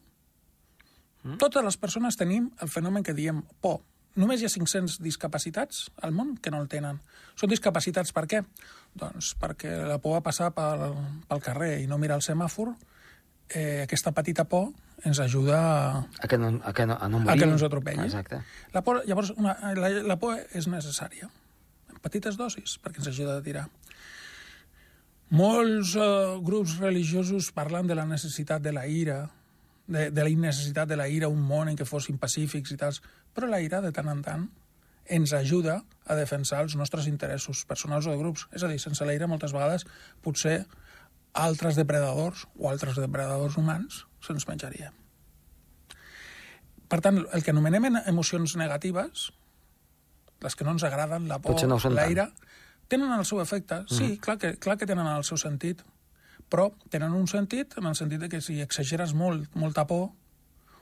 Mm. 1.24 1.38
Totes 1.42 1.66
les 1.66 1.78
persones 1.82 2.18
tenim 2.20 2.50
el 2.62 2.72
fenomen 2.72 3.04
que 3.04 3.16
diem 3.18 3.44
por. 3.62 3.82
Només 4.16 4.40
hi 4.40 4.48
ha 4.48 4.54
500 4.54 5.02
discapacitats 5.04 5.90
al 6.02 6.14
món 6.16 6.38
que 6.40 6.52
no 6.54 6.62
el 6.64 6.70
tenen. 6.72 7.02
Són 7.36 7.52
discapacitats 7.52 8.14
per 8.16 8.26
què? 8.32 8.42
Doncs 8.96 9.34
perquè 9.40 9.74
la 9.90 10.00
por 10.00 10.16
a 10.16 10.24
passar 10.24 10.54
pel, 10.56 10.86
pel 11.28 11.44
carrer 11.44 11.74
i 11.84 11.88
no 11.92 12.00
mirar 12.00 12.16
el 12.22 12.24
semàfor, 12.24 12.72
eh, 13.50 13.84
aquesta 13.84 14.14
petita 14.16 14.46
por 14.48 14.72
ens 15.04 15.20
ajuda 15.20 15.58
a, 15.60 16.04
A 16.24 16.28
que 16.28 16.38
no, 16.38 16.62
a 16.64 16.74
que 16.74 16.86
no, 16.86 16.96
a 16.96 17.10
no 17.10 17.20
morir. 17.20 17.36
a 17.36 17.40
que 17.40 17.46
no 17.46 17.58
ens 17.58 17.64
atropelli. 17.64 18.06
Exacte. 18.08 18.40
La 18.74 18.82
por, 18.82 19.04
llavors, 19.06 19.34
una, 19.36 19.58
la, 19.76 19.90
la 19.90 20.18
por 20.18 20.40
és 20.56 20.68
necessària, 20.72 21.30
en 21.92 22.00
petites 22.02 22.40
dosis, 22.40 22.80
perquè 22.82 23.04
ens 23.04 23.12
ajuda 23.12 23.38
a 23.38 23.44
tirar. 23.44 23.68
Molts 25.36 25.96
eh, 25.98 26.08
grups 26.46 26.78
religiosos 26.80 27.52
parlen 27.52 27.88
de 27.88 27.98
la 27.98 28.06
necessitat 28.06 28.64
de 28.64 28.72
la 28.72 28.88
ira, 28.88 29.26
de, 29.88 30.10
de 30.10 30.24
la 30.24 30.30
innecessitat 30.32 30.88
de 30.88 30.98
la 30.98 31.08
ira, 31.10 31.28
un 31.28 31.42
món 31.42 31.70
en 31.70 31.78
què 31.78 31.86
fossin 31.86 32.18
pacífics 32.22 32.72
i 32.72 32.78
tals, 32.80 33.02
però 33.36 33.50
la 33.51 33.60
ira, 33.62 33.82
de 33.84 33.92
tant 33.92 34.08
en 34.10 34.22
tant, 34.25 34.48
ens 35.06 35.34
ajuda 35.38 35.82
a 36.10 36.15
defensar 36.18 36.63
els 36.63 36.75
nostres 36.80 37.06
interessos 37.12 37.65
personals 37.70 38.08
o 38.08 38.13
de 38.13 38.18
grups. 38.18 38.48
És 38.56 38.63
a 38.63 38.70
dir, 38.72 38.80
sense 38.82 39.06
la 39.06 39.13
ira, 39.13 39.27
moltes 39.30 39.54
vegades, 39.54 39.86
potser 40.25 40.63
altres 41.36 41.75
depredadors 41.75 42.46
o 42.58 42.70
altres 42.72 42.96
depredadors 42.98 43.58
humans 43.60 44.06
se'ns 44.24 44.48
menjaria. 44.48 44.94
Per 46.88 47.01
tant, 47.01 47.20
el 47.34 47.44
que 47.44 47.51
anomenem 47.51 47.86
en- 47.89 48.01
emocions 48.08 48.56
negatives, 48.56 49.32
les 50.42 50.56
que 50.56 50.63
no 50.63 50.72
ens 50.75 50.84
agraden, 50.86 51.27
la 51.27 51.39
por, 51.39 51.58
no 51.68 51.75
ho 51.75 51.80
són 51.82 51.96
la 51.96 52.04
tant. 52.06 52.12
ira, 52.12 52.25
tenen 52.88 53.12
el 53.12 53.25
seu 53.25 53.42
efecte. 53.42 53.84
Sí, 53.89 54.18
clar, 54.22 54.38
que, 54.38 54.56
clar 54.62 54.77
que 54.77 54.86
tenen 54.86 55.08
el 55.10 55.24
seu 55.25 55.38
sentit, 55.42 55.82
però 56.50 56.72
tenen 56.94 57.13
un 57.18 57.27
sentit 57.27 57.77
en 57.77 57.86
el 57.89 57.96
sentit 57.96 58.22
de 58.22 58.30
que 58.30 58.42
si 58.42 58.62
exageres 58.62 59.13
molt, 59.18 59.50
molta 59.56 59.88
por 59.88 60.12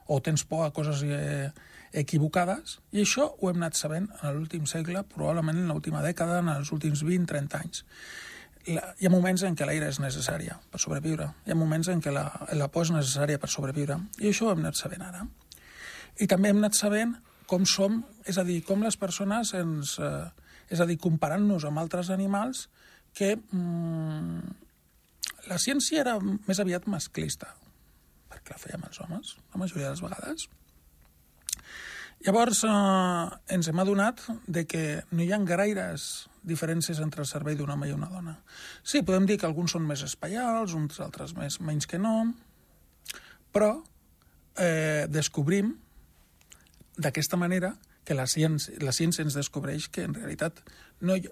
o 0.08 0.20
tens 0.22 0.44
por 0.48 0.66
a 0.66 0.72
coses 0.76 1.04
eh, 1.06 1.50
equivocades, 1.94 2.80
i 2.92 3.04
això 3.04 3.30
ho 3.40 3.50
hem 3.50 3.62
anat 3.62 3.78
sabent 3.80 4.10
en 4.20 4.36
l'últim 4.36 4.68
segle, 4.70 5.06
probablement 5.14 5.62
en 5.62 5.72
l'última 5.72 6.04
dècada, 6.06 6.42
en 6.42 6.52
els 6.56 6.72
últims 6.76 7.04
20-30 7.06 7.60
anys. 7.60 7.84
La, 8.74 8.94
hi 9.00 9.08
ha 9.08 9.12
moments 9.12 9.44
en 9.44 9.58
què 9.60 9.68
l'aire 9.68 9.90
és 9.92 10.00
necessària 10.00 10.56
per 10.72 10.80
sobreviure, 10.80 11.28
hi 11.46 11.52
ha 11.52 11.60
moments 11.60 11.90
en 11.92 12.02
què 12.02 12.14
la, 12.16 12.26
la 12.56 12.70
por 12.72 12.88
és 12.88 12.94
necessària 12.96 13.40
per 13.40 13.52
sobreviure, 13.52 14.00
i 14.24 14.32
això 14.32 14.48
ho 14.48 14.56
hem 14.56 14.64
anat 14.64 14.80
sabent 14.80 15.04
ara. 15.04 15.26
I 16.22 16.28
també 16.32 16.52
hem 16.52 16.62
anat 16.62 16.78
sabent 16.80 17.18
com 17.50 17.68
som, 17.68 18.02
és 18.26 18.40
a 18.40 18.48
dir, 18.48 18.64
com 18.68 18.86
les 18.86 18.98
persones 19.00 19.54
ens... 19.58 19.98
Eh, 20.00 20.24
és 20.74 20.82
a 20.82 20.88
dir, 20.90 20.96
comparant-nos 20.98 21.66
amb 21.68 21.82
altres 21.82 22.10
animals 22.14 22.68
que 23.14 23.36
mm, 23.36 24.54
la 25.52 25.60
ciència 25.62 26.02
era 26.02 26.16
més 26.24 26.62
aviat 26.64 26.88
masclista, 26.90 27.52
perquè 28.34 28.56
la 28.56 28.62
fèiem 28.66 28.86
els 28.90 29.00
homes, 29.06 29.38
la 29.54 29.62
majoria 29.62 29.90
de 29.90 29.96
les 29.96 30.04
vegades. 30.04 30.50
Llavors, 32.24 32.64
eh, 32.64 33.54
ens 33.56 33.68
hem 33.68 33.80
adonat 33.84 34.22
de 34.48 34.66
que 34.66 34.84
no 35.12 35.24
hi 35.24 35.32
ha 35.34 35.40
gaires 35.44 36.28
diferències 36.44 37.00
entre 37.04 37.24
el 37.24 37.28
cervell 37.28 37.58
d'un 37.60 37.72
home 37.74 37.90
i 37.90 37.96
una 37.96 38.10
dona. 38.12 38.38
Sí, 38.84 39.02
podem 39.04 39.28
dir 39.28 39.38
que 39.40 39.48
alguns 39.48 39.76
són 39.76 39.88
més 39.88 40.04
espaials, 40.04 40.76
uns 40.76 41.00
altres 41.04 41.36
més, 41.36 41.60
menys 41.60 41.88
que 41.88 42.00
no, 42.00 42.34
però 43.52 43.74
eh, 44.56 45.06
descobrim 45.10 45.74
d'aquesta 46.98 47.40
manera 47.40 47.74
que 48.04 48.16
la 48.16 48.28
ciència, 48.28 48.76
la 48.84 48.92
ciència 48.96 49.24
ens 49.24 49.36
descobreix 49.36 49.88
que 49.90 50.04
en 50.04 50.16
realitat 50.16 50.60
no 51.02 51.16
hi, 51.16 51.30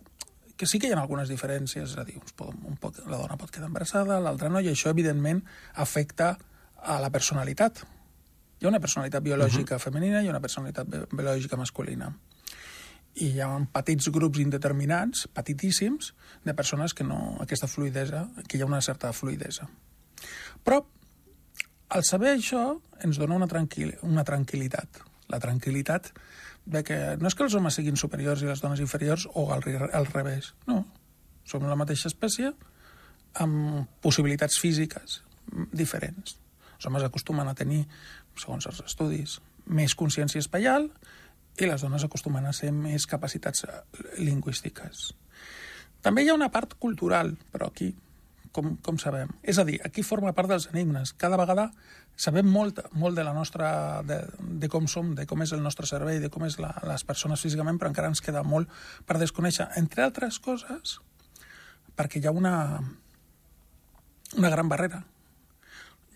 que 0.57 0.67
sí 0.67 0.79
que 0.79 0.87
hi 0.87 0.93
ha 0.93 0.99
algunes 1.01 1.31
diferències, 1.31 1.91
és 1.91 1.97
a 1.97 2.05
dir, 2.07 2.19
uns 2.19 2.35
un 2.37 2.77
pot, 2.79 2.99
la 3.07 3.17
dona 3.17 3.37
pot 3.39 3.51
quedar 3.51 3.67
embarassada, 3.71 4.19
l'altra 4.19 4.49
no, 4.49 4.61
i 4.61 4.71
això 4.71 4.91
evidentment 4.91 5.43
afecta 5.83 6.35
a 6.81 6.99
la 7.01 7.09
personalitat. 7.13 7.83
Hi 8.59 8.65
ha 8.65 8.69
una 8.69 8.79
personalitat 8.79 9.23
biològica 9.23 9.75
uh 9.75 9.79
-huh. 9.79 9.83
femenina 9.83 10.21
i 10.21 10.29
una 10.29 10.39
personalitat 10.39 10.87
bi- 10.87 11.05
biològica 11.11 11.57
masculina. 11.57 12.13
I 13.15 13.27
hi 13.33 13.41
ha 13.41 13.67
petits 13.71 14.09
grups 14.09 14.39
indeterminats, 14.39 15.27
petitíssims, 15.27 16.13
de 16.43 16.53
persones 16.53 16.93
que 16.93 17.03
no... 17.03 17.37
aquesta 17.41 17.67
fluidesa, 17.67 18.29
que 18.47 18.57
hi 18.57 18.61
ha 18.61 18.65
una 18.65 18.81
certa 18.81 19.11
fluidesa. 19.13 19.67
Però 20.63 20.85
al 21.89 22.03
saber 22.03 22.37
això 22.37 22.81
ens 23.03 23.17
dona 23.17 23.35
una, 23.35 23.47
tranquil 23.47 23.97
una 24.01 24.23
tranquil·litat. 24.23 25.01
La 25.27 25.39
tranquil·litat 25.39 26.11
de 26.65 26.83
que 26.83 27.17
no 27.17 27.27
és 27.27 27.35
que 27.35 27.43
els 27.43 27.55
homes 27.57 27.73
siguin 27.73 27.97
superiors 27.97 28.41
i 28.41 28.45
les 28.45 28.61
dones 28.61 28.79
inferiors 28.79 29.27
o 29.33 29.51
al, 29.53 29.63
al 29.91 30.05
revés. 30.05 30.53
No. 30.67 30.85
Som 31.43 31.65
la 31.67 31.75
mateixa 31.75 32.07
espècie 32.07 32.53
amb 33.33 33.87
possibilitats 34.01 34.59
físiques 34.59 35.21
diferents. 35.71 36.37
Els 36.81 36.89
homes 36.89 37.03
acostumen 37.05 37.45
a 37.45 37.53
tenir, 37.53 37.83
segons 38.33 38.65
els 38.65 38.79
estudis, 38.81 39.35
més 39.69 39.93
consciència 39.93 40.41
espaial 40.41 40.87
i 41.61 41.67
les 41.69 41.83
dones 41.85 42.01
acostumen 42.01 42.47
a 42.49 42.53
ser 42.57 42.71
més 42.73 43.05
capacitats 43.05 43.67
eh, 43.67 43.81
lingüístiques. 44.17 45.11
També 46.01 46.23
hi 46.23 46.31
ha 46.31 46.37
una 46.37 46.49
part 46.49 46.73
cultural, 46.81 47.35
però 47.53 47.67
aquí, 47.69 47.91
com, 48.51 48.73
com 48.81 48.97
sabem? 48.97 49.29
És 49.45 49.59
a 49.61 49.65
dir, 49.67 49.77
aquí 49.85 50.01
forma 50.01 50.33
part 50.33 50.49
dels 50.49 50.65
enigmes. 50.71 51.13
Cada 51.21 51.37
vegada 51.37 51.67
sabem 52.17 52.49
molt, 52.49 52.81
molt 52.97 53.19
de 53.19 53.27
la 53.27 53.35
nostra... 53.37 54.01
De, 54.01 54.23
de 54.41 54.71
com 54.73 54.89
som, 54.89 55.13
de 55.13 55.27
com 55.29 55.45
és 55.45 55.53
el 55.53 55.61
nostre 55.61 55.85
cervell, 55.85 56.17
de 56.23 56.33
com 56.33 56.47
és 56.49 56.57
la, 56.57 56.73
les 56.89 57.05
persones 57.05 57.45
físicament, 57.45 57.77
però 57.77 57.93
encara 57.93 58.09
ens 58.09 58.25
queda 58.25 58.41
molt 58.41 58.73
per 59.05 59.21
desconèixer. 59.21 59.69
Entre 59.77 60.01
altres 60.01 60.41
coses, 60.41 60.97
perquè 61.93 62.17
hi 62.17 62.25
ha 62.25 62.33
una, 62.33 62.55
una 64.41 64.49
gran 64.49 64.73
barrera. 64.73 65.03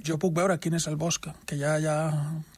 Jo 0.04 0.18
puc 0.20 0.34
veure 0.36 0.58
quin 0.60 0.74
és 0.76 0.86
el 0.88 0.98
bosc, 0.98 1.28
que 1.48 1.56
ja, 1.58 1.80
ja, 1.80 1.96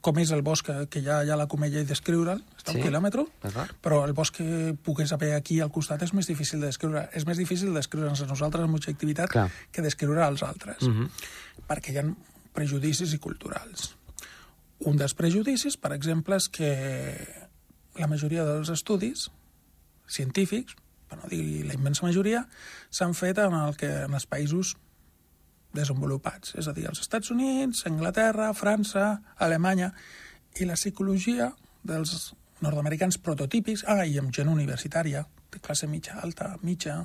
com 0.01 0.17
és 0.19 0.31
el 0.31 0.41
bosc, 0.41 0.67
que 0.89 1.01
ja 1.05 1.19
ha 1.21 1.35
la 1.37 1.45
comella 1.47 1.79
i 1.79 1.85
descriure'l, 1.85 2.41
està 2.57 2.71
Sí. 2.73 2.77
un 2.79 2.83
quilòmetre, 2.83 3.23
però 3.81 4.03
el 4.05 4.13
bosc 4.13 4.35
que 4.35 4.75
pogués 4.83 5.13
haver 5.13 5.33
aquí 5.35 5.59
al 5.61 5.71
costat 5.71 6.01
és 6.03 6.13
més 6.13 6.27
difícil 6.27 6.59
de 6.59 6.65
descriure. 6.65 7.09
És 7.13 7.25
més 7.25 7.37
difícil 7.37 7.73
descriure'ns 7.73 8.21
a 8.21 8.25
nosaltres 8.25 8.63
amb 8.63 8.75
objectivitat 8.75 9.29
Clar. 9.29 9.51
que 9.71 9.81
descriure 9.81 10.23
als 10.23 10.43
altres, 10.43 10.81
Mhm. 10.81 11.09
perquè 11.69 11.93
hi 11.93 11.97
ha 11.99 12.05
prejudicis 12.53 13.13
i 13.13 13.19
culturals. 13.19 13.95
Un 14.79 14.97
dels 14.97 15.13
prejudicis, 15.13 15.77
per 15.77 15.93
exemple, 15.93 16.35
és 16.35 16.49
que 16.49 17.17
la 17.95 18.07
majoria 18.07 18.43
dels 18.43 18.69
estudis 18.69 19.29
científics, 20.07 20.75
per 21.07 21.17
no 21.19 21.27
dir 21.29 21.65
la 21.65 21.73
immensa 21.73 22.05
majoria, 22.05 22.47
s'han 22.89 23.13
fet 23.13 23.37
en, 23.37 23.53
el 23.53 23.75
que, 23.77 24.03
en 24.03 24.13
els 24.13 24.27
països 24.27 24.75
desenvolupats, 25.77 26.55
és 26.59 26.67
a 26.67 26.73
dir, 26.75 26.87
els 26.89 27.01
Estats 27.03 27.31
Units, 27.33 27.85
Anglaterra, 27.89 28.49
França, 28.57 29.11
Alemanya, 29.37 29.91
i 30.57 30.65
la 30.65 30.77
psicologia 30.79 31.51
dels 31.87 32.33
nord-americans 32.65 33.19
prototípics, 33.21 33.85
ah, 33.87 34.03
i 34.05 34.17
amb 34.17 34.33
gent 34.33 34.49
universitària, 34.49 35.23
de 35.53 35.61
classe 35.63 35.87
mitja 35.87 36.17
alta, 36.23 36.55
mitja, 36.65 37.03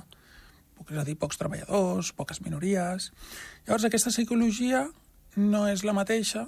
és 0.83 0.99
a 0.99 1.05
dir, 1.07 1.15
pocs 1.19 1.39
treballadors, 1.39 2.11
poques 2.17 2.41
minories... 2.43 3.11
Llavors, 3.63 3.85
aquesta 3.87 4.11
psicologia 4.11 4.83
no 5.39 5.63
és 5.71 5.85
la 5.87 5.95
mateixa 5.95 6.47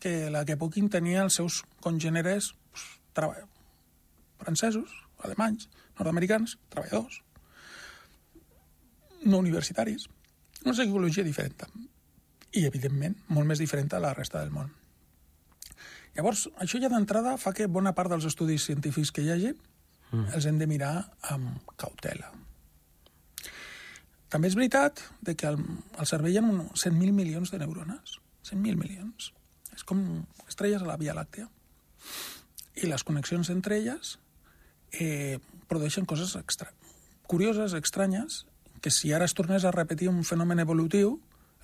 que 0.00 0.30
la 0.32 0.44
que 0.48 0.56
puguin 0.60 0.88
tenir 0.92 1.18
els 1.20 1.36
seus 1.40 1.62
congèneres 1.84 2.54
pues, 2.72 2.86
treball... 3.16 3.44
francesos, 4.40 4.90
alemanys, 5.24 5.68
nord-americans, 5.98 6.56
treballadors, 6.72 7.20
no 9.24 9.40
universitaris. 9.40 10.08
Una 10.64 10.72
psicologia 10.72 11.24
diferent. 11.26 11.66
I, 12.54 12.64
evidentment, 12.64 13.18
molt 13.28 13.48
més 13.50 13.60
diferent 13.60 13.92
a 13.92 14.00
la 14.02 14.14
resta 14.16 14.40
del 14.40 14.52
món. 14.54 14.70
Llavors, 16.14 16.46
això 16.62 16.78
ja 16.80 16.90
d'entrada 16.92 17.34
fa 17.42 17.52
que 17.56 17.66
bona 17.66 17.92
part 17.96 18.12
dels 18.12 18.26
estudis 18.28 18.64
científics 18.68 19.10
que 19.12 19.24
hi 19.24 19.32
hagi 19.34 19.50
mm. 19.50 20.28
els 20.36 20.46
hem 20.46 20.60
de 20.60 20.68
mirar 20.70 20.94
amb 21.34 21.74
cautela. 21.80 22.30
També 24.30 24.50
és 24.50 24.56
veritat 24.58 25.02
de 25.22 25.34
que 25.38 25.46
al, 25.50 25.58
al 25.98 26.08
cervell 26.10 26.34
hi 26.34 26.38
ha 26.40 26.46
un 26.46 26.68
100.000 26.70 27.14
milions 27.14 27.52
de 27.52 27.58
neurones. 27.60 28.16
100.000 28.46 28.78
milions. 28.78 29.32
És 29.74 29.84
com 29.86 30.00
estrelles 30.48 30.82
a 30.82 30.88
la 30.88 30.96
Via 30.98 31.14
Làctea. 31.14 31.46
I 32.82 32.88
les 32.90 33.04
connexions 33.06 33.50
entre 33.54 33.78
elles 33.78 34.16
eh, 34.92 35.38
produeixen 35.70 36.06
coses 36.06 36.34
extra... 36.38 36.70
curioses, 37.30 37.74
estranyes, 37.78 38.44
que 38.84 38.90
si 38.92 39.14
ara 39.16 39.24
es 39.24 39.32
tornés 39.32 39.64
a 39.64 39.70
repetir 39.72 40.10
un 40.10 40.18
fenomen 40.28 40.60
evolutiu 40.60 41.14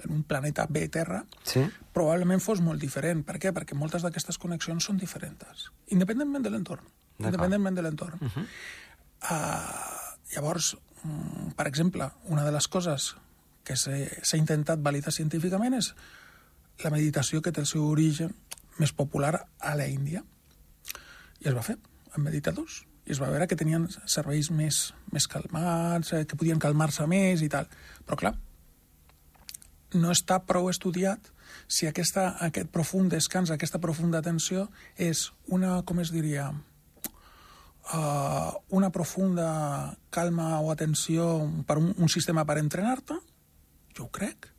en 0.01 0.13
un 0.15 0.23
planeta 0.25 0.65
B, 0.65 0.87
Terra, 0.89 1.27
Sí? 1.45 1.61
probablement 1.93 2.41
fos 2.41 2.63
molt 2.65 2.81
diferent. 2.81 3.21
Per 3.29 3.37
què? 3.37 3.53
Perquè 3.53 3.77
moltes 3.77 4.01
d'aquestes 4.01 4.39
connexions 4.41 4.87
són 4.89 4.97
diferents, 4.97 5.67
independentment 5.93 6.47
de 6.47 6.55
l'entorn. 6.55 6.87
Independentment 7.19 7.77
de 7.77 7.83
l'entorn. 7.83 8.19
Uh 8.25 8.31
-huh. 8.33 8.47
uh, 9.29 10.17
llavors, 10.33 10.79
mm, 11.03 11.53
per 11.57 11.67
exemple, 11.67 12.09
una 12.25 12.45
de 12.45 12.53
les 12.53 12.69
coses 12.69 13.17
que 13.63 13.77
s'ha 13.77 13.93
s'ha 14.23 14.39
intentat 14.39 14.81
validar 14.81 15.13
científicament 15.13 15.75
és 15.75 15.95
la 16.83 16.91
meditació 16.91 17.43
que 17.43 17.53
té 17.53 17.61
el 17.61 17.67
seu 17.67 17.85
origen 17.85 18.35
més 18.79 18.93
popular 18.93 19.47
a 19.59 19.75
la 19.77 19.87
Índia. 19.87 20.25
I 21.41 21.49
es 21.49 21.55
va 21.55 21.63
fer 21.63 21.77
amb 22.15 22.25
meditadors. 22.25 22.87
I 23.07 23.15
es 23.15 23.21
va 23.23 23.31
veure 23.33 23.47
que 23.49 23.59
tenien 23.59 23.89
serveis 24.05 24.51
més, 24.55 24.93
més 25.13 25.27
calmats, 25.31 26.13
eh, 26.13 26.25
que 26.29 26.39
podien 26.39 26.61
calmar-se 26.63 27.07
més 27.11 27.43
i 27.43 27.49
tal. 27.53 27.69
Però, 28.07 28.19
clar, 28.21 28.35
no 29.95 30.13
està 30.15 30.39
prou 30.47 30.69
estudiat 30.71 31.33
si 31.67 31.89
aquesta, 31.89 32.37
aquest 32.47 32.71
profund 32.71 33.11
descans, 33.13 33.51
aquesta 33.51 33.81
profunda 33.83 34.23
tensió 34.23 34.69
és 34.97 35.31
una, 35.51 35.81
com 35.87 36.01
es 36.03 36.13
diria, 36.15 36.51
uh, 37.95 38.51
una 38.77 38.91
profunda 38.95 39.97
calma 40.15 40.61
o 40.61 40.71
atenció 40.71 41.49
per 41.67 41.79
un, 41.83 41.95
un 41.99 42.09
sistema 42.13 42.45
per 42.47 42.59
entrenar-te, 42.61 43.19
jo 43.97 44.07
ho 44.07 44.13
crec, 44.15 44.51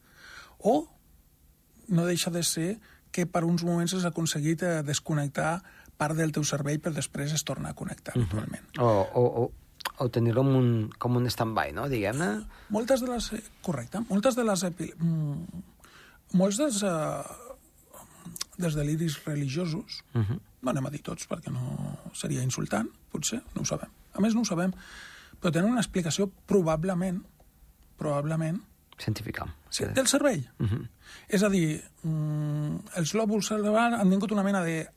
o 0.60 0.86
no 1.92 2.08
deixa 2.08 2.32
de 2.32 2.44
ser 2.44 2.72
que 3.12 3.26
per 3.28 3.44
uns 3.44 3.64
moments 3.68 3.94
has 3.98 4.06
aconseguit 4.08 4.62
eh, 4.64 4.80
desconnectar 4.88 5.58
part 6.02 6.18
del 6.18 6.34
teu 6.34 6.46
cervell 6.48 6.80
per 6.82 6.96
després 6.96 7.34
es 7.36 7.44
torna 7.48 7.72
a 7.72 7.78
connectar 7.78 8.16
uh 8.16 8.22
-huh. 8.22 8.26
naturalment. 8.26 8.66
O, 8.80 8.90
o, 9.22 9.24
o, 9.42 9.52
o 10.04 10.10
tenir-lo 10.10 10.44
com 10.44 10.56
un, 10.58 10.90
com 10.98 11.18
un 11.18 11.30
stand-by, 11.30 11.74
no? 11.78 11.88
diguem-ne. 11.90 12.32
Moltes 12.70 13.02
de 13.02 13.12
les... 13.12 13.32
Correcte. 13.62 14.02
Moltes 14.10 14.36
de 14.36 14.44
les... 14.44 14.64
Mm, 14.98 15.62
molts 16.34 16.58
dels, 16.58 16.82
uh, 16.84 17.22
dels 18.58 18.76
deliris 18.76 19.20
religiosos, 19.26 20.04
uh 20.14 20.22
-huh. 20.22 20.40
no 20.62 20.70
anem 20.72 20.86
a 20.86 20.90
dir 20.90 21.02
tots 21.02 21.28
perquè 21.30 21.52
no 21.52 21.98
seria 22.14 22.42
insultant, 22.42 22.90
potser, 23.12 23.42
no 23.56 23.62
ho 23.62 23.66
sabem. 23.66 23.90
A 24.14 24.22
més, 24.22 24.34
no 24.34 24.42
ho 24.42 24.46
sabem, 24.46 24.72
però 25.42 25.52
tenen 25.52 25.72
una 25.72 25.82
explicació 25.82 26.32
probablement, 26.46 27.22
probablement, 27.98 28.62
científica. 28.98 29.56
Sí, 29.70 29.86
del 29.86 30.08
cervell. 30.08 30.50
Uh 30.60 30.68
-huh. 30.68 30.88
És 31.28 31.44
a 31.44 31.50
dir, 31.50 31.84
mm, 32.04 32.76
els 32.96 33.14
lòbuls 33.14 33.48
cerebrals 33.48 34.00
han 34.00 34.10
tingut 34.10 34.32
una 34.32 34.44
mena 34.44 34.62
de 34.64 34.88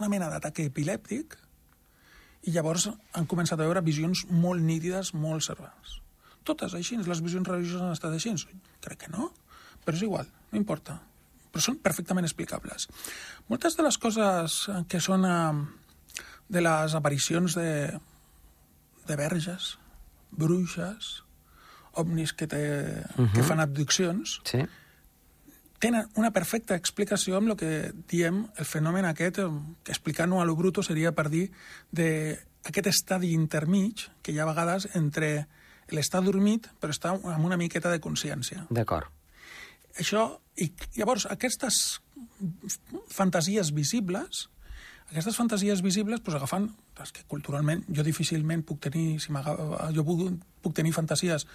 una 0.00 0.08
mena 0.12 0.30
d'atac 0.32 0.60
epilèptic 0.64 1.36
i 2.46 2.54
llavors 2.54 2.88
han 2.88 3.26
començat 3.26 3.58
a 3.58 3.66
veure 3.66 3.84
visions 3.84 4.24
molt 4.30 4.62
nítides, 4.62 5.12
molt 5.14 5.44
cerebrals. 5.46 5.98
Totes 6.48 6.74
així, 6.78 6.96
les 7.04 7.20
visions 7.24 7.48
religioses 7.48 7.84
han 7.84 7.96
estat 7.96 8.14
així? 8.14 8.32
Crec 8.84 9.04
que 9.04 9.12
no, 9.12 9.32
però 9.84 9.98
és 9.98 10.04
igual, 10.06 10.30
no 10.52 10.60
importa. 10.60 10.98
Però 11.52 11.64
són 11.64 11.80
perfectament 11.84 12.28
explicables. 12.28 12.88
Moltes 13.48 13.76
de 13.76 13.84
les 13.84 13.98
coses 14.00 14.58
que 14.88 15.00
són 15.00 15.26
eh, 15.28 16.24
de 16.48 16.64
les 16.64 16.94
aparicions 16.96 17.56
de, 17.58 17.70
de 19.08 19.16
verges, 19.16 19.76
bruixes, 20.30 21.22
ovnis 21.98 22.32
que, 22.32 22.46
té, 22.46 22.62
uh 22.62 23.16
-huh. 23.16 23.32
que 23.34 23.42
fan 23.42 23.60
abduccions, 23.60 24.40
sí. 24.44 24.62
Tenen 25.78 26.08
una 26.18 26.32
perfecta 26.34 26.76
explicació 26.78 27.38
amb 27.38 27.52
el 27.52 27.58
que 27.60 27.70
diem 28.10 28.44
el 28.58 28.66
fenomen 28.66 29.06
aquest, 29.08 29.40
eh, 29.42 29.48
que 29.84 29.94
explicant-ho 29.94 30.40
a 30.40 30.46
lo 30.48 30.56
bruto 30.58 30.82
seria 30.82 31.12
per 31.12 31.28
dir 31.30 31.48
de 31.90 32.38
aquest 32.68 32.90
estadi 32.90 33.32
intermig 33.34 34.08
que 34.22 34.32
hi 34.32 34.38
ha 34.38 34.44
a 34.46 34.50
vegades 34.50 34.88
entre 34.98 35.46
l'estar 35.94 36.20
dormit 36.24 36.68
però 36.80 36.92
està 36.92 37.14
amb 37.16 37.46
una 37.46 37.56
miqueta 37.56 37.90
de 37.90 38.02
consciència. 38.04 38.66
D'acord. 38.70 39.08
Això, 39.98 40.28
i 40.60 40.70
llavors 40.98 41.26
aquestes 41.30 42.00
fantasies 43.10 43.72
visibles 43.74 44.48
aquestes 45.08 45.36
fantasies 45.36 45.82
visibles, 45.82 46.20
doncs, 46.20 46.36
agafant... 46.36 46.68
És 46.98 47.12
que 47.14 47.22
culturalment 47.30 47.84
jo 47.94 48.04
difícilment 48.04 48.64
puc 48.66 48.80
tenir... 48.88 49.20
Si 49.22 49.32
jo 49.96 50.04
puc, 50.04 50.24
puc 50.64 50.74
tenir 50.76 50.92
fantasies 50.92 51.46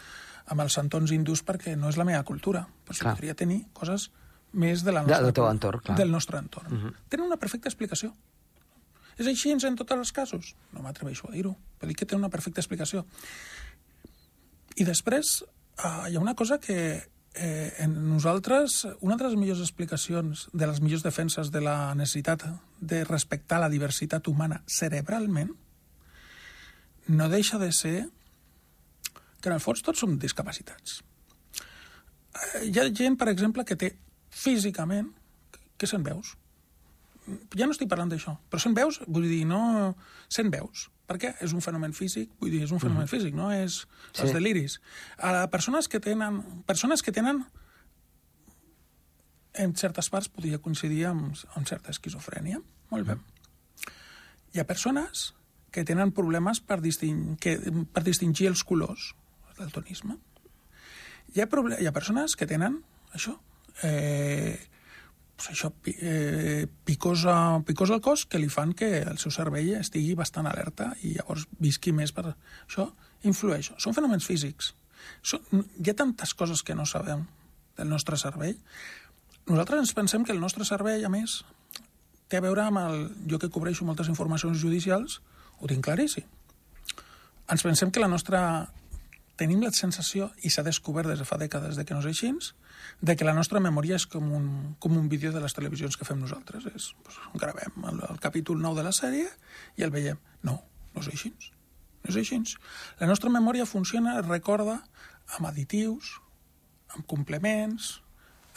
amb 0.52 0.64
els 0.64 0.76
santons 0.76 1.12
hindús 1.12 1.44
perquè 1.46 1.78
no 1.80 1.90
és 1.90 1.98
la 1.98 2.06
meva 2.08 2.24
cultura. 2.28 2.66
Però 2.86 2.98
si 2.98 3.06
podria 3.06 3.36
tenir 3.38 3.64
coses 3.74 4.10
més 4.54 4.84
de 4.86 4.92
la 4.94 5.02
nostra, 5.02 5.24
del, 5.24 5.34
teu 5.34 5.48
entorn, 5.50 5.82
clar. 5.82 5.98
del 5.98 6.12
nostre 6.12 6.38
entorn. 6.38 6.74
Uh 6.74 6.84
-huh. 6.84 6.94
Tenen 7.10 7.26
una 7.26 7.38
perfecta 7.38 7.70
explicació. 7.70 8.14
És 9.18 9.28
així 9.28 9.52
en 9.52 9.76
tots 9.76 9.92
els 9.92 10.12
casos? 10.12 10.56
No 10.72 10.82
m'atreveixo 10.82 11.30
a 11.30 11.32
dir-ho, 11.32 11.56
però 11.80 11.88
dic 11.88 11.98
que 11.98 12.06
té 12.06 12.16
una 12.16 12.30
perfecta 12.30 12.62
explicació. 12.62 13.06
I 14.76 14.84
després 14.84 15.44
uh, 15.44 16.10
hi 16.10 16.16
ha 16.16 16.20
una 16.20 16.34
cosa 16.34 16.60
que 16.60 17.04
eh, 17.36 17.74
en 17.80 18.10
nosaltres, 18.10 18.88
una 19.02 19.18
de 19.18 19.24
les 19.24 19.36
millors 19.36 19.60
explicacions, 19.60 20.50
de 20.54 20.68
les 20.68 20.82
millors 20.82 21.04
defenses 21.04 21.52
de 21.52 21.62
la 21.62 21.94
necessitat 21.96 22.46
de 22.80 23.04
respectar 23.04 23.60
la 23.60 23.70
diversitat 23.70 24.28
humana 24.28 24.64
cerebralment, 24.68 25.54
no 27.08 27.30
deixa 27.30 27.60
de 27.60 27.72
ser 27.72 28.10
que 29.44 29.52
en 29.52 29.58
el 29.58 29.64
fons 29.64 29.84
tots 29.84 30.00
som 30.00 30.16
discapacitats. 30.20 31.02
Eh, 32.34 32.70
hi 32.70 32.80
ha 32.80 32.88
gent, 32.96 33.20
per 33.20 33.28
exemple, 33.32 33.66
que 33.68 33.76
té 33.80 33.92
físicament 34.32 35.12
que 35.78 35.90
se'n 35.90 36.06
veus. 36.06 36.38
Ja 37.56 37.68
no 37.68 37.76
estic 37.76 37.92
parlant 37.92 38.12
d'això, 38.12 38.38
però 38.50 38.60
se'n 38.64 38.76
veus, 38.78 39.02
vull 39.08 39.28
dir, 39.28 39.44
no... 39.48 39.60
Se'n 40.32 40.50
veus. 40.52 40.88
Per 41.08 41.20
què? 41.20 41.34
És 41.44 41.52
un 41.56 41.64
fenomen 41.64 41.92
físic, 41.96 42.32
vull 42.40 42.52
dir, 42.52 42.64
és 42.64 42.72
un 42.72 42.80
fenomen 42.80 43.04
mm 43.04 43.08
-hmm. 43.08 43.20
físic, 43.20 43.36
no 43.36 43.52
és 43.52 43.84
sí. 44.14 44.24
els 44.24 44.34
deliris. 44.34 44.80
A 45.18 45.48
persones 45.48 45.88
que 45.88 46.00
tenen... 46.00 46.42
Persones 46.66 47.04
que 47.04 47.12
tenen 47.12 47.46
en 49.54 49.76
certes 49.76 50.10
parts 50.10 50.30
podria 50.30 50.58
coincidir 50.58 51.06
amb, 51.06 51.36
amb 51.56 51.68
certa 51.68 51.92
esquizofrènia. 51.92 52.62
Molt 52.90 53.08
bé. 53.08 53.16
Mm. 53.16 53.24
Hi 54.54 54.60
ha 54.60 54.68
persones 54.68 55.34
que 55.72 55.84
tenen 55.84 56.12
problemes 56.12 56.62
per, 56.62 56.82
disting, 56.82 57.38
que, 57.42 57.58
per 57.94 58.04
distingir 58.04 58.48
els 58.48 58.64
colors, 58.64 59.16
el 59.54 59.64
daltonisme. 59.66 60.18
Hi 61.34 61.42
ha, 61.42 61.48
hi 61.80 61.88
ha 61.88 61.96
persones 61.96 62.36
que 62.38 62.48
tenen 62.50 62.82
això, 63.14 63.36
eh, 63.84 64.60
això, 65.50 65.72
eh, 65.86 66.68
picors, 66.86 67.26
picors 67.66 67.92
al 67.92 68.02
cos 68.02 68.26
que 68.26 68.40
li 68.40 68.50
fan 68.50 68.74
que 68.74 69.02
el 69.02 69.18
seu 69.22 69.32
cervell 69.32 69.74
estigui 69.80 70.14
bastant 70.16 70.48
alerta 70.50 70.94
i 71.02 71.16
llavors 71.18 71.48
visqui 71.60 71.94
més 71.94 72.12
per... 72.12 72.36
Això 72.68 72.90
influeix. 73.24 73.72
Són 73.78 73.96
fenòmens 73.96 74.28
físics. 74.28 74.74
Són, 75.22 75.64
hi 75.80 75.90
ha 75.90 75.98
tantes 75.98 76.34
coses 76.34 76.64
que 76.64 76.76
no 76.76 76.86
sabem 76.86 77.26
del 77.78 77.90
nostre 77.90 78.18
cervell. 78.18 78.58
Nosaltres 79.50 79.84
ens 79.84 79.96
pensem 79.98 80.24
que 80.24 80.32
el 80.32 80.40
nostre 80.40 80.66
cervell, 80.68 81.04
a 81.06 81.12
més, 81.12 81.42
té 82.32 82.40
a 82.40 82.46
veure 82.46 82.68
amb 82.68 82.80
el... 82.84 83.02
Jo 83.30 83.40
que 83.42 83.52
cobreixo 83.52 83.86
moltes 83.86 84.10
informacions 84.12 84.62
judicials, 84.62 85.20
ho 85.60 85.68
tinc 85.68 85.84
claríssim. 85.86 86.26
Ens 87.52 87.66
pensem 87.66 87.92
que 87.92 88.02
la 88.02 88.12
nostra 88.12 88.40
tenim 89.40 89.64
la 89.64 89.72
sensació, 89.74 90.30
i 90.46 90.52
s'ha 90.54 90.64
descobert 90.66 91.10
des 91.10 91.22
de 91.22 91.26
fa 91.26 91.40
dècades 91.42 91.78
de 91.78 91.86
que 91.86 91.96
no 91.96 92.02
és 92.04 92.10
així, 92.12 92.32
de 93.02 93.16
que 93.18 93.26
la 93.26 93.34
nostra 93.34 93.62
memòria 93.64 93.98
és 93.98 94.06
com 94.10 94.30
un, 94.36 94.46
com 94.80 94.98
un 94.98 95.10
vídeo 95.10 95.32
de 95.34 95.42
les 95.42 95.56
televisions 95.58 95.98
que 95.98 96.06
fem 96.06 96.20
nosaltres. 96.22 96.68
És, 96.70 96.92
doncs, 97.04 97.20
gravem 97.42 97.88
el, 97.90 98.04
el 98.10 98.22
capítol 98.22 98.62
9 98.62 98.82
de 98.82 98.86
la 98.86 98.94
sèrie 98.96 99.30
i 99.80 99.86
el 99.86 99.94
veiem. 99.94 100.20
No, 100.46 100.60
no 100.94 101.04
és 101.04 101.10
així. 101.12 101.34
No 102.04 102.14
és 102.14 102.20
així. 102.22 102.40
La 103.02 103.10
nostra 103.10 103.32
memòria 103.34 103.66
funciona, 103.70 104.20
recorda, 104.22 104.80
amb 105.38 105.50
additius, 105.50 106.18
amb 106.94 107.08
complements, 107.10 107.98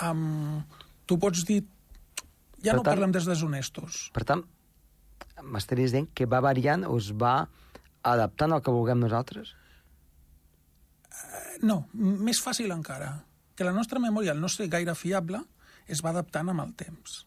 amb... 0.03 0.77
Tu 1.07 1.17
pots 1.23 1.45
dir... 1.47 1.63
Ja 2.65 2.73
per 2.73 2.81
no 2.81 2.83
tant, 2.83 2.97
parlem 2.97 3.13
dels 3.15 3.29
deshonestos. 3.29 4.09
Per 4.17 4.25
tant, 4.27 4.43
m'estaries 5.45 5.93
dient 5.95 6.09
que 6.17 6.27
va 6.27 6.41
variant 6.43 6.83
o 6.89 6.97
es 6.99 7.13
va 7.15 7.47
adaptant 8.07 8.55
al 8.55 8.63
que 8.65 8.75
vulguem 8.75 8.99
nosaltres? 9.03 9.55
No, 11.63 11.87
més 11.95 12.41
fàcil 12.43 12.73
encara, 12.75 13.13
que 13.57 13.65
la 13.65 13.73
nostra 13.73 14.01
memòria, 14.03 14.35
al 14.35 14.41
no 14.41 14.51
ser 14.53 14.69
gaire 14.73 14.95
fiable, 14.95 15.41
es 15.87 16.03
va 16.05 16.13
adaptant 16.13 16.51
amb 16.53 16.65
el 16.65 16.75
temps. 16.77 17.23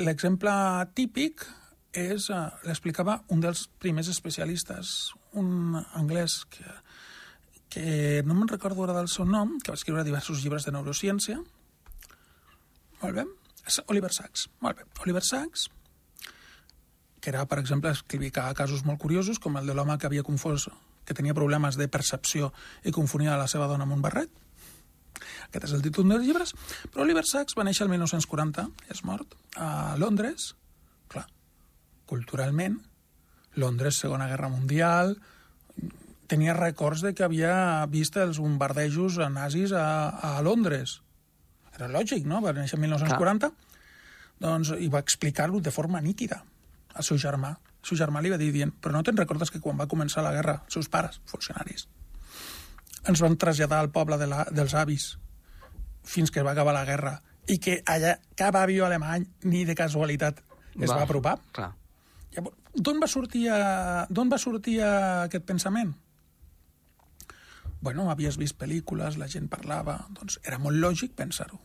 L'exemple 0.00 0.52
típic 0.94 1.44
és, 1.92 2.30
eh, 2.30 2.48
l'explicava 2.66 3.22
un 3.28 3.40
dels 3.40 3.68
primers 3.78 4.08
especialistes, 4.08 5.14
un 5.32 5.76
anglès 5.94 6.44
que, 6.50 6.66
que 7.68 8.22
no 8.26 8.34
me'n 8.34 8.48
recordo 8.48 8.84
ara 8.84 8.96
del 8.98 9.08
seu 9.08 9.26
nom, 9.26 9.58
que 9.60 9.70
va 9.70 9.78
escriure 9.78 10.04
diversos 10.04 10.42
llibres 10.42 10.66
de 10.66 10.72
neurociència. 10.72 11.38
Molt 13.02 13.14
bé. 13.14 13.24
Oliver 13.88 14.12
Sacks. 14.12 14.48
Molt 14.60 14.78
bé. 14.78 14.84
Oliver 15.02 15.22
Sacks, 15.24 15.68
que 17.20 17.30
era, 17.30 17.46
per 17.46 17.58
exemple, 17.58 17.90
explicar 17.90 18.52
casos 18.54 18.84
molt 18.84 19.00
curiosos, 19.00 19.38
com 19.38 19.56
el 19.56 19.66
de 19.66 19.74
l'home 19.74 19.96
que 19.98 20.06
havia 20.06 20.26
confós 20.26 20.68
que 21.04 21.14
tenia 21.16 21.36
problemes 21.36 21.78
de 21.80 21.88
percepció 21.88 22.52
i 22.84 22.92
confonia 22.92 23.38
la 23.40 23.48
seva 23.50 23.68
dona 23.70 23.86
amb 23.86 23.96
un 23.96 24.02
barret. 24.04 24.32
Aquest 25.46 25.68
és 25.68 25.74
el 25.76 25.84
títol 25.84 26.08
dels 26.10 26.24
llibres. 26.26 26.54
Però 26.90 27.04
Oliver 27.04 27.24
Sacks 27.28 27.56
va 27.58 27.66
néixer 27.66 27.86
el 27.86 27.92
1940, 27.92 28.66
és 28.90 29.04
mort, 29.06 29.36
a 29.56 29.94
Londres. 30.00 30.52
Clar, 31.12 31.26
culturalment, 32.10 32.80
Londres, 33.60 34.00
Segona 34.02 34.28
Guerra 34.30 34.50
Mundial, 34.50 35.14
tenia 36.26 36.56
records 36.56 37.04
de 37.04 37.12
que 37.14 37.26
havia 37.26 37.84
vist 37.92 38.16
els 38.18 38.40
bombardejos 38.42 39.20
nazis 39.30 39.74
a, 39.76 39.84
a 40.10 40.40
Londres. 40.42 40.98
Era 41.74 41.90
lògic, 41.90 42.26
no? 42.26 42.40
Va 42.42 42.54
néixer 42.56 42.78
el 42.78 42.84
1940. 42.86 43.50
Clar. 43.50 43.70
Doncs, 44.44 44.72
i 44.82 44.88
va 44.90 45.02
explicar-ho 45.04 45.60
de 45.62 45.70
forma 45.70 46.00
nítida 46.02 46.40
al 46.94 47.06
seu 47.06 47.18
germà 47.20 47.54
seu 47.84 47.96
germà 48.00 48.20
li 48.24 48.30
va 48.32 48.38
dir 48.40 48.50
dient 48.52 48.72
però 48.80 48.92
no 48.96 49.02
te'n 49.04 49.16
recordes 49.20 49.50
que 49.52 49.60
quan 49.60 49.76
va 49.80 49.86
començar 49.90 50.22
la 50.24 50.32
guerra 50.32 50.58
els 50.64 50.72
seus 50.78 50.88
pares, 50.88 51.20
funcionaris, 51.30 51.86
ens 53.08 53.20
van 53.20 53.36
traslladar 53.36 53.80
al 53.84 53.90
poble 53.92 54.16
de 54.18 54.26
la, 54.26 54.46
dels 54.50 54.74
avis 54.74 55.18
fins 56.04 56.30
que 56.30 56.42
va 56.42 56.52
acabar 56.52 56.72
la 56.76 56.84
guerra 56.88 57.18
i 57.48 57.58
que 57.60 57.82
allà 57.84 58.14
cap 58.36 58.56
avió 58.56 58.86
alemany 58.86 59.26
ni 59.44 59.64
de 59.68 59.74
casualitat 59.76 60.40
es 60.74 60.88
va, 60.90 60.96
va 60.96 61.02
apropar. 61.04 61.36
Clar. 61.52 61.72
D'on 62.74 62.98
va, 62.98 63.06
sortir, 63.06 63.44
a- 63.52 64.06
d'on 64.10 64.30
va 64.32 64.38
sortir 64.42 64.80
a- 64.82 65.24
aquest 65.28 65.44
pensament? 65.46 65.92
Bueno, 67.84 68.08
havies 68.10 68.38
vist 68.40 68.56
pel·lícules, 68.58 69.18
la 69.20 69.28
gent 69.28 69.46
parlava, 69.52 69.98
doncs 70.16 70.38
era 70.42 70.58
molt 70.58 70.80
lògic 70.80 71.12
pensar-ho. 71.14 71.60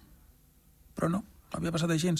Però 0.95 1.09
no, 1.09 1.23
no 1.49 1.59
havia 1.59 1.73
passat 1.73 1.91
així. 1.93 2.13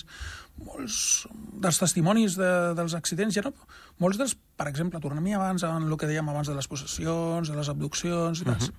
Molts 0.65 1.28
dels 1.63 1.80
testimonis 1.82 2.38
de, 2.39 2.52
dels 2.78 2.96
accidents, 2.98 3.36
ja 3.36 3.44
no, 3.46 3.54
molts 4.02 4.18
dels, 4.22 4.36
per 4.58 4.70
exemple, 4.72 5.02
tornem-hi 5.04 5.36
abans 5.38 5.65
en 5.68 5.89
el 5.89 5.98
que 5.98 6.10
dèiem 6.10 6.30
abans 6.32 6.50
de 6.50 6.56
les 6.58 6.68
possessions, 6.68 7.50
de 7.50 7.58
les 7.58 7.70
abduccions 7.70 8.42
i 8.42 8.48
tal. 8.48 8.58
Uh 8.58 8.70
-huh. 8.70 8.74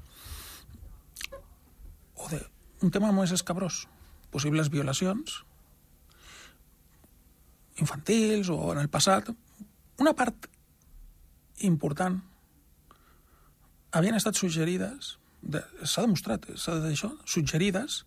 O 2.21 2.29
de 2.29 2.41
un 2.83 2.91
tema 2.91 3.13
més 3.13 3.33
escabrós, 3.33 3.87
possibles 4.31 4.69
violacions 4.71 5.45
infantils 7.81 8.49
o 8.49 8.73
en 8.73 8.79
el 8.79 8.89
passat, 8.89 9.31
una 9.99 10.13
part 10.17 10.47
important 11.67 12.21
havien 13.97 14.15
estat 14.15 14.39
suggerides, 14.39 15.17
de, 15.41 15.63
s'ha 15.83 16.05
demostrat, 16.05 16.47
s'ha 16.55 16.77
de 16.77 16.89
dir 16.89 16.97
això, 16.97 17.11
suggerides, 17.25 18.05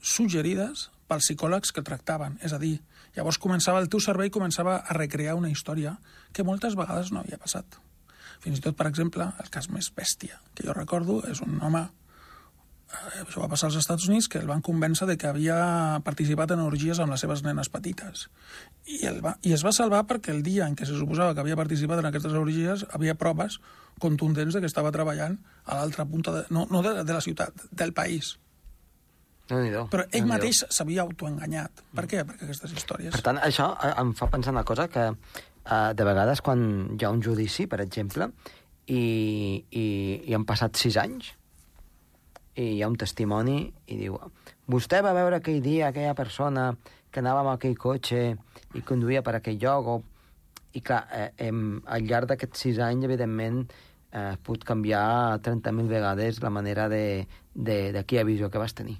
suggerides 0.00 0.90
pels 1.08 1.26
psicòlegs 1.26 1.72
que 1.72 1.84
tractaven. 1.86 2.38
És 2.44 2.54
a 2.54 2.60
dir, 2.62 2.76
llavors 3.16 3.40
començava 3.42 3.82
el 3.82 3.90
teu 3.92 4.02
cervell 4.02 4.32
començava 4.34 4.80
a 4.82 4.96
recrear 4.96 5.36
una 5.38 5.50
història 5.50 5.96
que 6.32 6.46
moltes 6.46 6.76
vegades 6.78 7.12
no 7.12 7.22
havia 7.22 7.40
passat. 7.40 7.78
Fins 8.42 8.58
i 8.58 8.64
tot, 8.64 8.76
per 8.76 8.88
exemple, 8.90 9.28
el 9.42 9.52
cas 9.52 9.70
més 9.72 9.88
bèstia 9.94 10.40
que 10.54 10.66
jo 10.66 10.74
recordo 10.76 11.22
és 11.30 11.40
un 11.44 11.56
home 11.64 11.82
eh, 11.86 13.22
això 13.22 13.42
va 13.42 13.48
passar 13.52 13.70
als 13.70 13.78
Estats 13.80 14.08
Units, 14.10 14.28
que 14.28 14.40
el 14.42 14.50
van 14.50 14.62
convèncer 14.64 15.08
de 15.08 15.16
que 15.20 15.30
havia 15.30 15.56
participat 16.04 16.52
en 16.54 16.64
orgies 16.66 17.00
amb 17.00 17.14
les 17.14 17.24
seves 17.24 17.42
nenes 17.46 17.70
petites. 17.72 18.26
I, 18.84 19.00
el 19.10 19.22
va, 19.24 19.36
I 19.42 19.56
es 19.56 19.64
va 19.66 19.74
salvar 19.76 20.04
perquè 20.10 20.34
el 20.34 20.42
dia 20.46 20.68
en 20.68 20.76
què 20.76 20.88
se 20.88 20.98
suposava 20.98 21.34
que 21.34 21.44
havia 21.44 21.58
participat 21.58 22.02
en 22.02 22.10
aquestes 22.10 22.36
orgies 22.36 22.86
havia 22.92 23.16
proves 23.18 23.60
contundents 24.02 24.54
de 24.54 24.62
que 24.62 24.70
estava 24.70 24.92
treballant 24.92 25.38
a 25.64 25.80
l'altra 25.80 26.04
punta, 26.04 26.34
de, 26.34 26.44
no, 26.52 26.66
no 26.70 26.84
de, 26.84 26.98
de 27.04 27.16
la 27.16 27.24
ciutat, 27.24 27.68
del 27.72 27.96
país. 27.96 28.36
Nhi 29.54 29.72
Però 29.92 30.04
ell 30.10 30.26
mateix 30.26 30.64
s'havia 30.68 31.04
autoenganyat. 31.06 31.84
Per 31.94 32.06
què? 32.10 32.24
Perquè 32.26 32.48
aquestes 32.48 32.74
històries... 32.74 33.14
Per 33.14 33.22
tant, 33.22 33.38
això 33.38 33.70
eh, 33.78 33.92
em 34.02 34.12
fa 34.18 34.30
pensar 34.32 34.54
una 34.54 34.66
cosa 34.66 34.88
que 34.90 35.08
eh, 35.12 35.90
de 35.94 36.06
vegades 36.08 36.42
quan 36.42 36.62
hi 36.96 37.06
ha 37.06 37.12
un 37.14 37.22
judici, 37.22 37.68
per 37.70 37.80
exemple, 37.84 38.30
i, 38.86 39.02
i, 39.70 39.86
i 40.26 40.34
han 40.34 40.46
passat 40.48 40.78
sis 40.80 40.98
anys, 41.02 41.32
i 42.56 42.76
hi 42.76 42.82
ha 42.82 42.88
un 42.88 42.96
testimoni 42.96 43.58
i 43.92 43.98
diu 44.00 44.16
vostè 44.72 45.02
va 45.04 45.14
veure 45.16 45.38
aquell 45.38 45.60
dia 45.62 45.90
aquella 45.90 46.14
persona 46.16 46.70
que 47.12 47.20
anava 47.20 47.42
amb 47.42 47.52
aquell 47.52 47.76
cotxe 47.78 48.20
i 48.74 48.84
conduïa 48.84 49.22
per 49.22 49.36
aquell 49.38 49.58
lloc 49.60 49.90
o... 49.92 49.96
i 50.76 50.80
clar, 50.84 51.02
eh, 51.12 51.30
em, 51.48 51.82
al 51.84 52.08
llarg 52.08 52.32
d'aquests 52.32 52.64
sis 52.66 52.80
anys 52.84 53.04
evidentment 53.08 53.62
eh, 54.12 54.34
pot 54.44 54.64
canviar 54.64 55.38
30.000 55.44 55.88
vegades 55.92 56.40
la 56.42 56.52
manera 56.52 56.88
de, 56.92 57.26
de, 57.54 57.78
de 57.92 58.04
quina 58.04 58.24
visió 58.28 58.50
que 58.50 58.60
vas 58.60 58.74
tenir. 58.76 58.96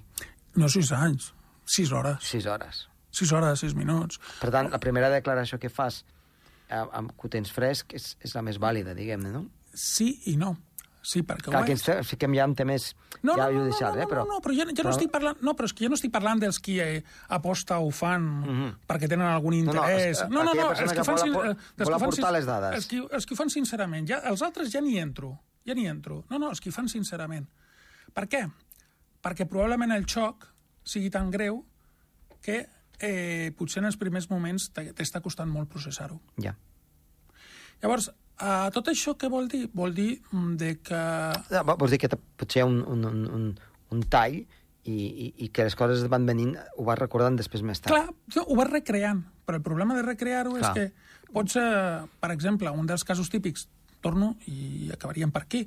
No 0.57 0.67
sis 0.73 0.91
anys, 0.95 1.31
sis 1.65 1.91
hores. 1.93 2.17
Sis 2.25 2.45
hores. 2.49 2.87
Sis 3.11 3.31
hores, 3.33 3.59
sis 3.63 3.73
minuts. 3.77 4.19
Per 4.41 4.51
tant, 4.53 4.69
la 4.73 4.79
primera 4.83 5.09
declaració 5.13 5.57
que 5.61 5.69
fas 5.73 6.03
eh, 6.69 6.75
amb 6.77 7.13
que 7.15 7.27
ho 7.27 7.29
tens 7.33 7.51
fresc 7.53 7.93
és, 7.97 8.15
és 8.21 8.33
la 8.35 8.41
més 8.45 8.57
vàlida, 8.61 8.93
diguem-ne, 8.97 9.31
no? 9.33 9.45
Sí 9.73 10.15
i 10.31 10.35
no. 10.37 10.55
Sí, 11.07 11.21
perquè 11.23 11.47
Clar, 11.53 11.61
ho 11.61 11.65
que 11.69 11.75
és. 11.77 11.83
ens 11.87 12.09
fiquem 12.09 12.33
ja 12.35 12.43
en 12.43 12.53
temes 12.57 12.89
No, 13.23 13.37
ja 13.37 13.45
no, 13.47 13.53
no, 13.53 13.61
judicials, 13.61 13.93
no, 13.95 14.01
no, 14.01 14.03
eh? 14.03 14.07
Però, 14.11 14.23
no, 14.27 14.33
no, 14.33 14.41
però 14.43 14.55
jo 14.57 14.65
no 14.67 14.73
però- 14.75 14.91
estic 14.91 15.11
parlant... 15.13 15.37
No, 15.45 15.53
però 15.55 15.69
és 15.69 15.73
que 15.77 15.85
jo 15.85 15.89
no 15.93 15.95
estic 15.95 16.11
parlant 16.11 16.41
dels 16.43 16.59
qui 16.59 16.75
eh, 16.83 16.97
aposta 17.37 17.77
o 17.79 17.87
fan 17.95 18.25
Mhm. 18.41 18.73
perquè 18.89 19.07
tenen 19.07 19.25
algun 19.29 19.55
No, 19.63 19.71
no, 19.71 19.85
interès. 19.85 20.17
és- 20.17 20.29
no, 20.29 20.43
no, 20.43 20.53
no, 20.53 20.65
els 20.73 20.81
que 20.91 20.97
que 20.97 21.03
fan... 21.07 21.15
vol 21.15 21.23
sin- 21.23 21.33
apor- 21.33 21.45
eh, 21.45 21.55
vol 21.55 21.77
que 21.77 21.85
fan 21.93 22.09
aportar 22.09 22.33
les 22.33 22.45
dades. 22.49 22.75
Els 22.81 22.87
que, 22.91 22.97
els 23.07 23.25
que 23.25 23.33
ho 23.33 23.37
fan 23.37 23.49
sincerament. 23.53 24.09
Ja, 24.09 24.19
els 24.27 24.41
altres 24.43 24.69
ja 24.73 24.81
n'hi 24.81 24.97
entro. 24.99 25.31
Ja 25.65 25.73
n'hi 25.77 25.87
entro. 25.87 26.25
No, 26.29 26.39
no, 26.39 26.49
els 26.49 26.59
que 26.59 26.71
fan 26.75 26.89
sincerament. 26.91 27.47
Per 28.13 28.27
què? 28.27 28.43
Perquè 29.23 29.47
probablement 29.49 29.91
el 29.95 30.05
xoc 30.09 30.45
sigui 30.87 31.09
tan 31.13 31.31
greu 31.33 31.63
que 32.45 32.61
eh, 32.99 33.51
potser 33.57 33.81
en 33.81 33.89
els 33.89 33.97
primers 33.99 34.29
moments 34.31 34.69
t'està 34.73 35.21
costant 35.21 35.49
molt 35.51 35.69
processar-ho. 35.69 36.19
Ja. 36.41 36.53
Llavors, 37.81 38.07
eh, 38.41 38.69
tot 38.73 38.87
això 38.89 39.15
què 39.19 39.29
vol 39.29 39.49
dir? 39.51 39.67
Vol 39.73 39.93
dir 39.97 40.11
mm, 40.31 40.53
de 40.57 40.71
que... 40.81 41.01
Vo- 41.67 41.75
Vols 41.77 41.93
dir 41.93 41.99
que 42.01 42.09
potser 42.17 42.61
hi 42.61 42.65
ha 42.65 42.69
un, 42.69 42.79
un, 42.85 43.03
un, 43.05 43.25
un, 43.37 43.47
un 43.93 44.05
tall 44.09 44.39
i, 44.39 44.95
i, 44.95 45.27
i 45.45 45.49
que 45.53 45.65
les 45.67 45.75
coses 45.77 46.05
van 46.09 46.25
venint, 46.25 46.55
ho 46.77 46.85
vas 46.87 46.97
recordant 47.01 47.35
després 47.37 47.61
més 47.67 47.81
tard. 47.83 47.93
Clar, 47.93 48.43
ho 48.47 48.55
vas 48.57 48.71
recreant, 48.71 49.21
però 49.45 49.59
el 49.59 49.65
problema 49.65 49.97
de 49.97 50.05
recrear-ho 50.07 50.55
és 50.61 50.69
que 50.73 50.87
pots, 51.35 51.57
eh, 51.59 52.05
per 52.23 52.31
exemple, 52.31 52.71
un 52.71 52.87
dels 52.87 53.03
casos 53.03 53.29
típics, 53.33 53.67
torno 54.01 54.35
i 54.47 54.87
acabaríem 54.93 55.31
per 55.35 55.41
aquí, 55.43 55.65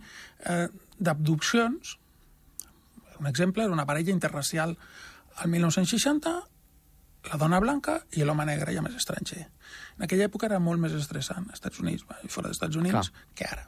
eh, 0.48 0.66
d'abduccions, 0.98 1.98
un 3.20 3.28
exemple 3.28 3.64
era 3.64 3.72
una 3.72 3.86
parella 3.86 4.12
interracial 4.12 4.76
al 5.36 5.48
1960, 5.48 6.32
la 7.30 7.36
dona 7.36 7.60
blanca 7.60 7.98
i 8.16 8.24
l'home 8.24 8.46
negre, 8.48 8.72
ja 8.74 8.82
més 8.82 8.96
estranger. 8.96 9.42
En 9.98 10.06
aquella 10.06 10.26
època 10.30 10.48
era 10.48 10.60
molt 10.62 10.80
més 10.80 10.96
estressant, 10.96 11.46
als 11.48 11.60
Estats 11.60 11.82
Units, 11.84 12.06
i 12.24 12.32
fora 12.32 12.48
dels 12.48 12.56
Estats 12.56 12.80
Units, 12.80 13.10
Clar. 13.12 13.26
que 13.36 13.48
ara. 13.48 13.66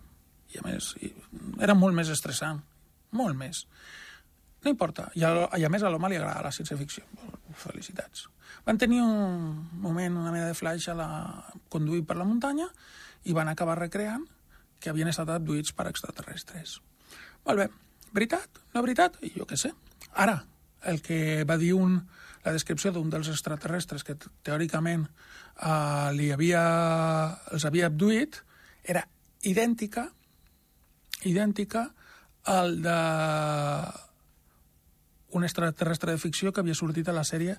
I 0.52 0.60
a 0.60 0.64
més, 0.66 0.92
i, 1.04 1.12
era 1.60 1.76
molt 1.76 1.96
més 1.96 2.08
estressant, 2.12 2.62
molt 3.18 3.36
més. 3.36 3.66
No 4.64 4.70
importa. 4.72 5.10
I 5.18 5.24
a, 5.26 5.32
i 5.58 5.66
a 5.66 5.70
més 5.72 5.82
a 5.82 5.90
l'home 5.90 6.08
li 6.08 6.16
agrada 6.16 6.46
la 6.46 6.52
ciència-ficció. 6.54 7.04
Felicitats. 7.58 8.28
Van 8.64 8.78
tenir 8.78 9.02
un 9.04 9.68
moment, 9.82 10.16
una 10.22 10.32
mena 10.32 10.48
de 10.48 10.56
flash 10.56 10.88
a 10.92 10.96
la... 10.96 11.08
conduir 11.72 12.04
per 12.08 12.16
la 12.16 12.28
muntanya 12.28 12.68
i 13.28 13.34
van 13.36 13.50
acabar 13.50 13.76
recreant 13.80 14.24
que 14.80 14.90
havien 14.90 15.10
estat 15.10 15.30
abduïts 15.34 15.74
per 15.76 15.88
extraterrestres. 15.90 16.78
Molt 17.46 17.64
bé. 17.64 17.68
Veritat? 18.12 18.62
No 18.74 18.82
veritat? 18.84 19.18
I 19.22 19.32
jo 19.36 19.46
què 19.48 19.56
sé. 19.56 19.72
Ara, 20.12 20.42
el 20.84 21.00
que 21.02 21.44
va 21.48 21.56
dir 21.60 21.72
un, 21.74 21.98
la 22.44 22.52
descripció 22.52 22.92
d'un 22.92 23.10
dels 23.10 23.30
extraterrestres 23.32 24.04
que 24.04 24.16
teòricament 24.44 25.06
eh, 25.08 26.08
li 26.16 26.30
havia, 26.34 26.64
els 27.52 27.64
havia 27.68 27.88
abduït 27.88 28.42
era 28.82 29.06
idèntica 29.46 30.08
idèntica 31.24 31.86
al 32.50 32.80
de 32.82 32.98
un 35.32 35.44
extraterrestre 35.44 36.12
de 36.12 36.18
ficció 36.18 36.52
que 36.52 36.60
havia 36.60 36.74
sortit 36.74 37.08
a 37.08 37.14
la 37.16 37.24
sèrie 37.24 37.56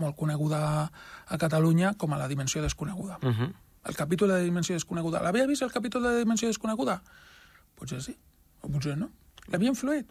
molt 0.00 0.16
coneguda 0.16 0.60
a 1.26 1.38
Catalunya 1.38 1.94
com 1.98 2.14
a 2.14 2.18
La 2.18 2.28
Dimensió 2.28 2.62
Desconeguda. 2.62 3.18
Uh 3.22 3.34
-huh. 3.34 3.52
El 3.84 3.96
capítol 3.96 4.28
de 4.28 4.42
Dimensió 4.42 4.74
Desconeguda. 4.74 5.22
L'havia 5.22 5.46
vist 5.46 5.62
el 5.62 5.72
capítol 5.72 6.02
de 6.02 6.18
Dimensió 6.18 6.48
Desconeguda? 6.48 7.02
Potser 7.74 8.00
sí, 8.02 8.16
o 8.62 8.68
potser 8.68 8.96
no. 8.96 9.10
L'havia 9.52 9.72
influït. 9.74 10.08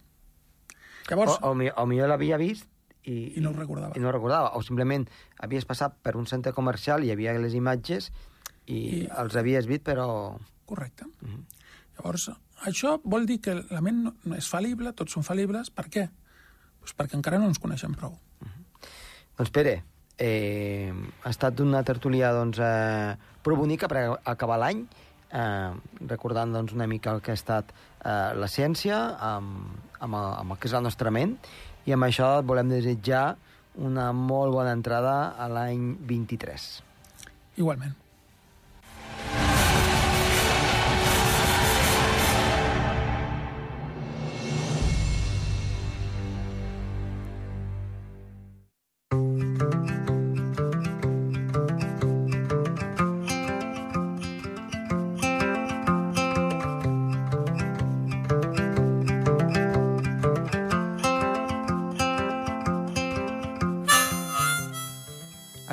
Llavors, 1.10 1.38
O, 1.42 1.52
o, 1.52 1.56
o 1.82 1.86
millor 1.90 2.08
l'havia 2.12 2.38
vist 2.38 2.68
i, 3.04 3.34
I 3.38 3.42
no 3.44 3.52
ho 3.52 3.58
recordava. 3.58 3.96
I 3.98 4.00
no 4.00 4.08
ho 4.08 4.14
recordava. 4.16 4.54
O 4.56 4.62
simplement 4.64 5.08
havies 5.44 5.66
passat 5.68 5.98
per 6.02 6.16
un 6.16 6.28
centre 6.30 6.54
comercial 6.56 7.04
i 7.04 7.10
hi 7.10 7.16
havia 7.16 7.34
les 7.42 7.56
imatges 7.58 8.12
i, 8.66 8.78
I- 8.78 9.08
els 9.20 9.36
havies 9.36 9.68
vist, 9.68 9.84
però... 9.84 10.38
correcte. 10.66 11.06
Llavors, 11.98 12.30
això 12.66 12.96
vol 13.04 13.26
dir 13.30 13.42
que 13.44 13.58
la 13.70 13.82
ment 13.84 14.04
no, 14.08 14.14
és 14.38 14.48
fal·lible, 14.50 14.94
tots 14.98 15.14
són 15.18 15.26
fal·libles. 15.28 15.70
Per 15.76 15.90
què? 15.92 16.08
Pues 16.80 16.96
perquè 16.98 17.20
encara 17.20 17.38
no 17.42 17.50
ens 17.52 17.60
coneixem 17.62 17.94
prou. 18.00 18.16
Doncs 19.38 19.52
Pere, 19.54 19.76
eh, 20.22 20.94
ha 21.24 21.30
estat 21.34 21.60
una 21.64 21.84
tertúlia 21.84 22.32
doncs, 22.36 22.60
eh, 22.64 23.16
prou 23.44 23.58
bonica 23.60 23.88
per 23.92 24.06
acabar 24.24 24.58
l'any, 24.62 24.86
eh, 25.34 25.72
recordant 26.08 26.54
doncs, 26.54 26.74
una 26.78 26.88
mica 26.88 27.12
el 27.16 27.22
que 27.22 27.32
ha 27.34 27.38
estat 27.40 27.72
eh, 28.04 28.34
la 28.38 28.50
ciència, 28.52 29.00
amb, 29.32 29.74
amb, 30.00 30.20
el, 30.20 30.30
amb 30.44 30.56
el 30.56 30.60
que 30.60 30.70
és 30.70 30.76
la 30.76 30.84
nostra 30.84 31.12
ment, 31.14 31.38
i 31.88 31.96
amb 31.96 32.08
això 32.08 32.38
et 32.40 32.48
volem 32.48 32.72
desitjar 32.72 33.26
una 33.82 34.12
molt 34.14 34.54
bona 34.54 34.76
entrada 34.76 35.34
a 35.34 35.50
l'any 35.50 35.94
23. 36.06 36.70
Igualment. 37.58 38.03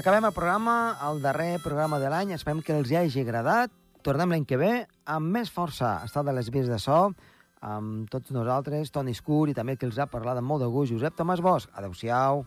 Acabem 0.00 0.24
el 0.24 0.32
programa, 0.32 0.96
el 1.10 1.18
darrer 1.20 1.58
programa 1.60 1.98
de 2.00 2.08
l'any. 2.08 2.30
Esperem 2.32 2.62
que 2.64 2.72
els 2.72 2.88
hi 2.88 2.96
hagi 2.96 3.20
agradat. 3.20 3.72
Tornem 4.00 4.32
l'any 4.32 4.46
que 4.48 4.56
ve 4.56 4.70
amb 5.04 5.28
més 5.34 5.50
força. 5.52 5.90
Estat 6.06 6.30
a 6.30 6.32
les 6.32 6.48
vies 6.54 6.70
de 6.72 6.78
so 6.80 7.10
amb 7.60 8.08
tots 8.08 8.32
nosaltres, 8.32 8.94
Toni 8.94 9.12
Escur 9.12 9.50
i 9.52 9.56
també 9.58 9.76
que 9.76 9.84
els 9.90 10.00
ha 10.00 10.08
parlat 10.08 10.40
amb 10.40 10.48
molt 10.48 10.64
de 10.64 10.70
gust, 10.72 10.94
Josep 10.94 11.20
Tomàs 11.20 11.44
Bosch. 11.44 11.68
Adéu-siau. 11.76 12.46